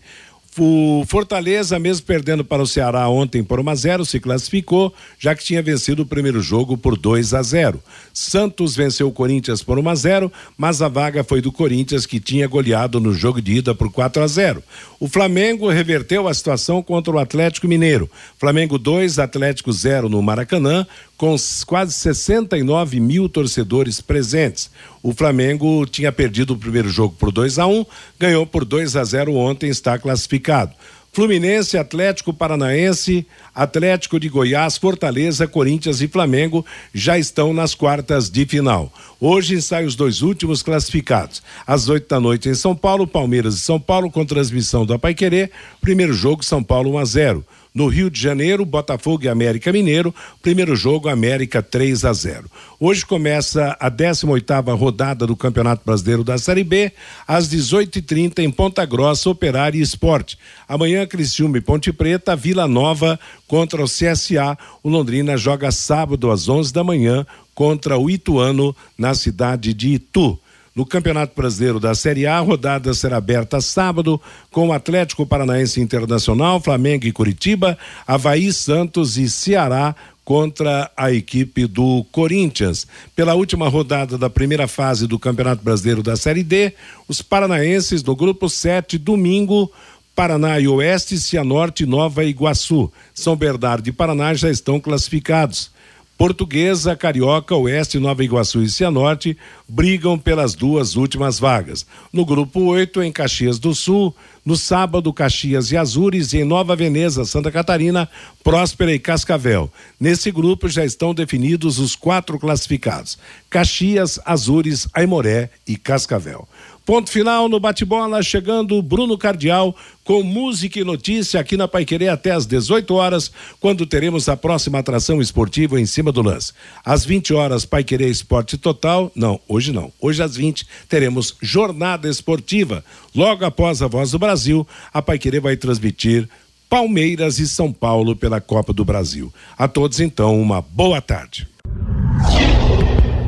[0.56, 5.34] O Fortaleza, mesmo perdendo para o Ceará ontem por 1 a 0, se classificou, já
[5.34, 7.82] que tinha vencido o primeiro jogo por 2 a 0.
[8.12, 12.20] Santos venceu o Corinthians por 1 a 0, mas a vaga foi do Corinthians que
[12.20, 14.62] tinha goleado no jogo de ida por 4 a 0.
[15.00, 18.08] O Flamengo reverteu a situação contra o Atlético Mineiro.
[18.38, 20.86] Flamengo 2, Atlético 0 no Maracanã,
[21.16, 21.36] com
[21.66, 24.70] quase 69 mil torcedores presentes.
[25.02, 27.86] O Flamengo tinha perdido o primeiro jogo por 2 a 1,
[28.18, 30.72] ganhou por 2 a 0 ontem, está classificado.
[31.14, 38.44] Fluminense, Atlético Paranaense, Atlético de Goiás, Fortaleza, Corinthians e Flamengo já estão nas quartas de
[38.44, 38.92] final.
[39.20, 41.40] Hoje saem os dois últimos classificados.
[41.64, 45.50] Às oito da noite em São Paulo, Palmeiras e São Paulo com transmissão do Apaiquerê.
[45.80, 47.46] Primeiro jogo, São Paulo 1 a 0.
[47.74, 52.48] No Rio de Janeiro, Botafogo e América Mineiro, primeiro jogo América 3 a 0.
[52.78, 56.92] Hoje começa a 18ª rodada do Campeonato Brasileiro da Série B,
[57.26, 60.38] às 18h30 em Ponta Grossa, Operário e Esporte.
[60.68, 63.18] Amanhã Criciúma e Ponte Preta, Vila Nova
[63.48, 64.56] contra o CSA.
[64.80, 70.38] O Londrina joga sábado às 11 da manhã contra o Ituano na cidade de Itu.
[70.74, 74.20] No Campeonato Brasileiro da Série A, a rodada será aberta sábado
[74.50, 79.94] com o Atlético Paranaense Internacional, Flamengo e Curitiba, Havaí, Santos e Ceará
[80.24, 82.88] contra a equipe do Corinthians.
[83.14, 86.72] Pela última rodada da primeira fase do Campeonato Brasileiro da Série D,
[87.06, 89.70] os paranaenses no grupo 7, domingo,
[90.16, 92.90] Paraná e Oeste, Cianorte Nova Iguaçu.
[93.14, 95.70] São Bernardo e Paraná já estão classificados.
[96.16, 99.36] Portuguesa, Carioca, Oeste, Nova Iguaçu e Cianorte
[99.68, 101.84] brigam pelas duas últimas vagas.
[102.12, 106.76] No grupo 8, em Caxias do Sul, no sábado, Caxias e Azures e em Nova
[106.76, 108.08] Veneza, Santa Catarina,
[108.44, 109.72] Próspera e Cascavel.
[109.98, 113.18] Nesse grupo já estão definidos os quatro classificados:
[113.50, 116.46] Caxias, Azures, Aimoré e Cascavel.
[116.84, 119.74] Ponto final no bate-bola, chegando Bruno Cardial
[120.04, 124.78] com música e notícia aqui na Paiquerê até às 18 horas, quando teremos a próxima
[124.78, 126.52] atração esportiva em cima do lance.
[126.84, 129.10] Às 20 horas, Paiquerê Esporte Total.
[129.14, 129.90] Não, hoje não.
[129.98, 132.84] Hoje às 20 teremos jornada esportiva.
[133.14, 136.28] Logo após a Voz do Brasil, a Paiquerê vai transmitir
[136.68, 139.32] Palmeiras e São Paulo pela Copa do Brasil.
[139.56, 141.48] A todos, então, uma boa tarde.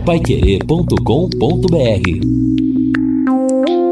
[0.04, 2.75] Paiquerê.com.br
[3.48, 3.85] Thank you.